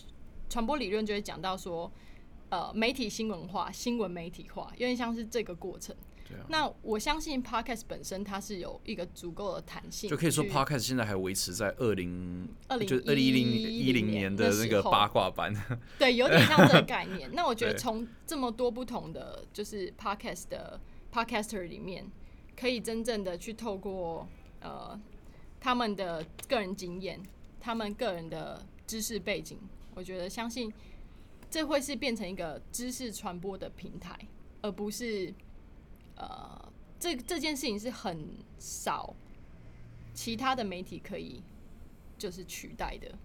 [0.50, 1.91] 传播理论就会讲到说，
[2.50, 5.95] 呃，媒体新闻化、新闻媒体化，有点像是这个过程。
[6.50, 15.52] 那我相信 podcast 本身它是有一个足够的弹性，就可以说 podcast 现在还维持在二零二零就二零一零一零年的那个八卦版，
[15.97, 17.28] 对，有点像这个概念。
[17.34, 20.80] 那我觉得从这么多不同的就是 podcast 的
[21.12, 22.06] podcaster 里面，
[22.56, 24.28] 可以真正的去透过
[24.60, 25.00] 呃
[25.60, 27.20] 他们的个人经验、
[27.60, 29.58] 他们个人的知识背景，
[29.96, 30.72] 我觉得相信
[31.50, 34.18] 这会是变成一个知识传播的平台，
[34.62, 35.34] 而不是。
[36.22, 38.28] 呃，这这件事情是很
[38.58, 39.16] 少
[40.14, 41.42] 其他的媒体可以
[42.18, 43.18] 就是取代的，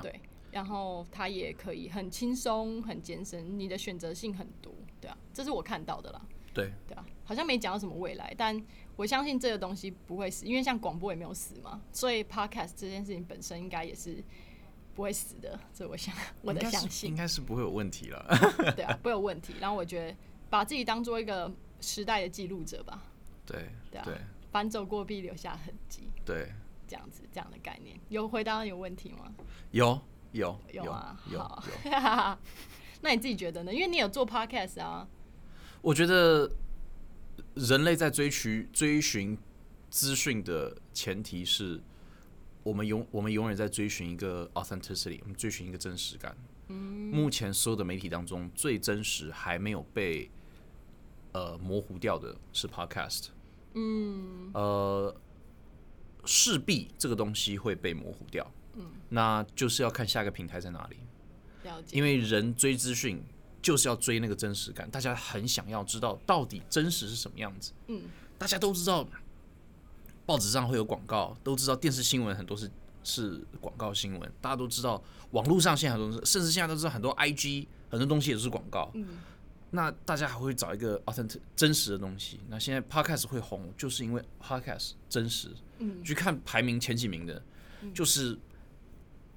[0.00, 0.18] 对。
[0.50, 6.26] 然后它也可以很轻松、很艰深，你的选择性很多，对啊，这是我看到的啦。
[6.54, 8.58] 对，对啊，好像没讲到什么未来，但
[8.96, 14.24] 我相信这个东西不会死，因为像广播也没有死嘛，所以 podcast 这件事情本身应该也是
[15.00, 18.22] 不会死的，这我想我的相信应该是不会有问题了。
[18.76, 19.54] 对啊，不会有问题。
[19.58, 20.14] 然后我觉得
[20.50, 21.50] 把自己当做一个。
[21.82, 23.02] 时代的记录者吧，
[23.46, 24.06] 对对啊，
[24.52, 26.52] 反走过必留下痕迹，对，
[26.86, 29.32] 这样子这样的概念，有回答有问题吗？
[29.70, 29.98] 有
[30.32, 31.38] 有有啊，有，
[33.00, 33.72] 那你自己觉得呢？
[33.72, 35.08] 因为你有做 podcast 啊，
[35.80, 36.50] 我觉得
[37.54, 39.38] 人类在追寻追寻
[39.88, 41.80] 资讯的前提是
[42.62, 46.36] 我们永我们永远在追寻一个 authenticity，我们追寻一个真实感。
[46.68, 46.76] 嗯，
[47.10, 50.30] 目前所有的媒体当中最真实还没有被。
[51.32, 53.28] 呃，模糊掉的是 Podcast，
[53.74, 55.14] 嗯，呃，
[56.24, 60.96] 势必这个东西会被模糊掉，嗯，那就是要看下一个平台在哪里，
[61.62, 63.22] 了解，因为人追资讯
[63.62, 68.02] 就是要追那个真实感，大家很想要知道到底真实是什么样子，嗯，
[68.36, 69.06] 大家都知道
[70.26, 72.70] 报纸上会有广告，都知道电视新闻很多是
[73.02, 75.02] 是广告新闻，大家都知道
[75.32, 79.06] 网络上现在很多，甚至现在都知道很多 IG 很多东西也是广告，嗯。
[79.72, 82.40] 那大家还会找一个 authentic 真实的东西。
[82.48, 85.48] 那现在 podcast 会红，就是因为 podcast 真实。
[85.78, 87.40] 嗯，去看排名前几名的，
[87.94, 88.36] 就是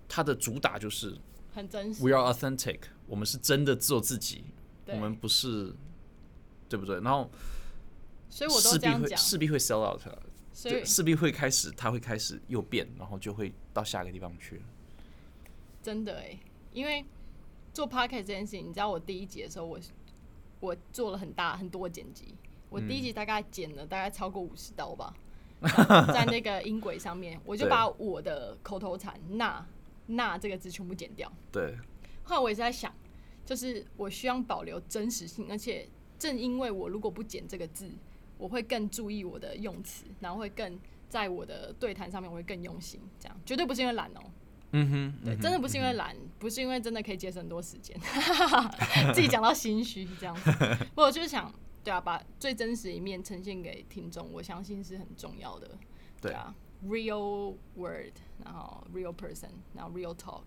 [0.10, 1.16] 它的主打就是
[1.54, 2.02] 很真实。
[2.04, 4.46] We are authentic，我们是真的做自己，
[4.88, 5.72] 我们不是，
[6.68, 7.00] 对不对？
[7.02, 7.30] 然后，
[8.28, 10.02] 所以我势必会势必会 sell out，
[10.54, 14.62] 所以势必会开始，它会开始又变，然后就会到下一个地方去。
[15.82, 16.40] 真的哎，
[16.72, 17.04] 因为
[17.74, 19.80] 做 podcast 这件事情，你知道我第一集的时候我。
[20.60, 22.38] 我做了很大很多剪辑，
[22.70, 25.14] 我第一集大概剪了大概超过五十刀吧，
[26.14, 29.68] 在那个音轨上面，我就把我的口头禅“那
[30.06, 31.30] 那”这个字全部剪掉。
[31.52, 31.76] 对。
[32.24, 32.96] 后来我也是在想，
[33.46, 35.86] 就是我需要保留真实性，而且
[36.18, 37.92] 正因为我如果不剪这个字，
[38.38, 40.80] 我会更注意我的用词，然后会更
[41.10, 44.22] 在我的对谈上面我会更用心，这样绝对不是因为懒哦、
[44.72, 47.96] 嗯哼，对，嗯真的不是因为懒，不是因为真的可以节省很多时间，
[49.14, 50.52] 自己讲到心虚这样子。
[50.96, 51.54] 我就是想，
[51.84, 55.70] 对啊，把最真实的一面呈现给听众，我相信是很重要的。
[56.20, 56.56] 对啊
[56.86, 58.14] ，real word，
[58.44, 60.44] 然后 real person，然后 real talk，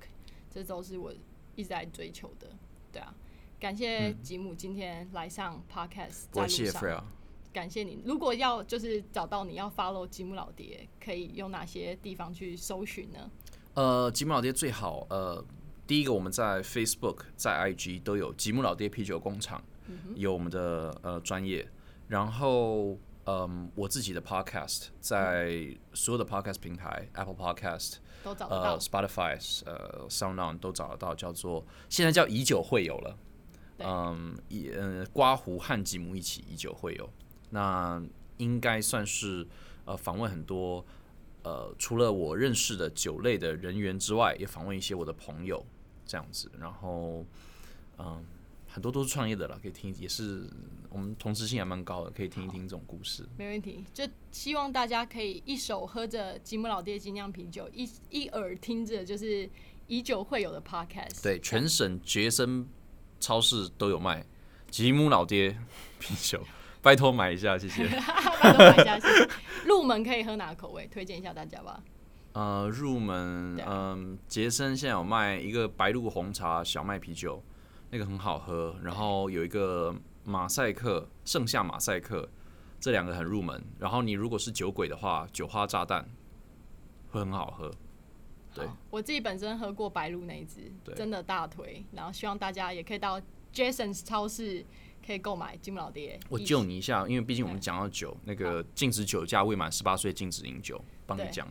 [0.50, 1.12] 这都是我
[1.54, 2.48] 一直在追求的。
[2.90, 3.14] 对啊，
[3.60, 7.04] 感谢吉姆今天来上 podcast，在路上。
[7.56, 8.02] 感谢你。
[8.04, 13.30] 如果要就是找到你要 follow 吉姆老爹，可以用哪些地方去搜寻呢？
[13.72, 15.42] 呃，吉姆老爹最好呃，
[15.86, 19.64] 第一个我们在 Facebook、在 IG 都有吉姆老爹啤酒工厂，
[20.14, 21.66] 有我们的呃专业，
[22.08, 28.78] 然后嗯，我自己的 Podcast 在所有的 Podcast 平台，Apple Podcast、都找得到呃。
[28.78, 33.18] Spotify、呃 SoundOn 都找得到，叫做现在叫以酒会友了。
[33.78, 37.10] 嗯，以嗯刮胡和吉姆一起以酒会友，
[37.50, 38.02] 那
[38.38, 39.46] 应该算是
[39.84, 40.84] 呃访问很多
[41.42, 45.64] 呃除了我认识的酒类的人员之外，也访问一些我的朋友
[46.04, 47.24] 这样子，然后
[47.98, 48.24] 嗯。
[48.68, 50.46] 很多都是创业的了，可以听，也是
[50.90, 53.26] 我们同时性还蛮高的，可以听一听这种故事。
[53.38, 59.48] 没问题，就希望大家可以一手喝着吉姆老爹精酿啤酒，一一耳听着就是
[59.86, 61.22] 以酒会友的 podcast。
[61.22, 62.68] 对，全省杰森
[63.18, 64.26] 超市都有卖
[64.70, 65.58] 吉姆老爹
[65.98, 66.44] 啤酒，
[66.86, 67.84] 拜托买一下，谢谢。
[68.40, 69.08] 拜托买一下去。
[69.64, 70.86] 入门可以喝哪个口味？
[70.86, 71.82] 推荐一下大家吧。
[72.32, 77.42] 呃，入门，对嗯、杰森现在有卖一个白鹿红茶小麦啤酒，
[77.90, 78.76] 那个很好喝。
[78.84, 82.28] 然后有一个马赛克盛夏马赛克，
[82.78, 83.60] 这两个很入门。
[83.80, 86.08] 然后你如果是酒鬼的话，酒花炸弹
[87.10, 87.68] 会很好喝。
[88.54, 91.84] 对，我自己本身喝过白鹿那一支，真的大推。
[91.90, 93.20] 然后希望大家也可以到
[93.52, 94.64] Jason's 超市
[95.06, 96.18] 可以购买金木老爹。
[96.28, 101.48] 我救你一下，因为毕竟我们讲到酒，那个禁止酒驾，未满十八岁禁止饮酒，帮你对讲。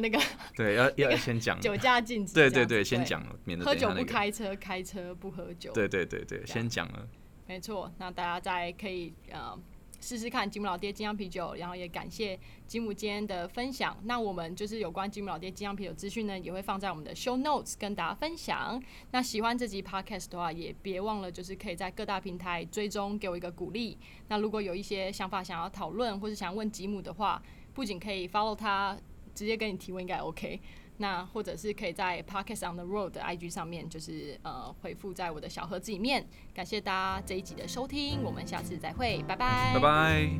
[0.00, 0.18] 那个
[0.56, 1.60] 对，要要先讲。
[1.60, 2.34] 酒驾禁止。
[2.34, 3.02] 对对对，先。
[3.04, 4.04] 讲了，免得喝酒不。
[4.04, 5.72] 开车，开车不喝酒。
[5.72, 7.08] 对对对对，先讲了。
[7.48, 9.58] 没错，那大家再可以呃
[10.02, 13.96] 试试看吉姆老爹精酿啤酒，然后也感谢吉姆今天的分享。
[14.02, 18.82] 那我们就是有关吉姆老爹精酿啤酒资讯呢，也会放在我们的 show notes 跟大家分享。
[19.12, 23.96] 那喜欢这集 podcast 的话，也别忘了就是可以在各大平台追踪，给我一个鼓励。
[24.26, 27.40] 那如果有一些想法想要讨论，或是想问吉姆的话，
[27.72, 28.98] 不仅可以 follow 他，
[29.32, 30.60] 直接跟你提问应该 OK。
[31.02, 36.24] 那或者是可以在 Pockets on the Road 的 IG 上面，就是呃回复在我的小盒子里面。
[36.54, 40.30] 感谢大家这一集的收听，我们下次再会，拜拜，拜拜。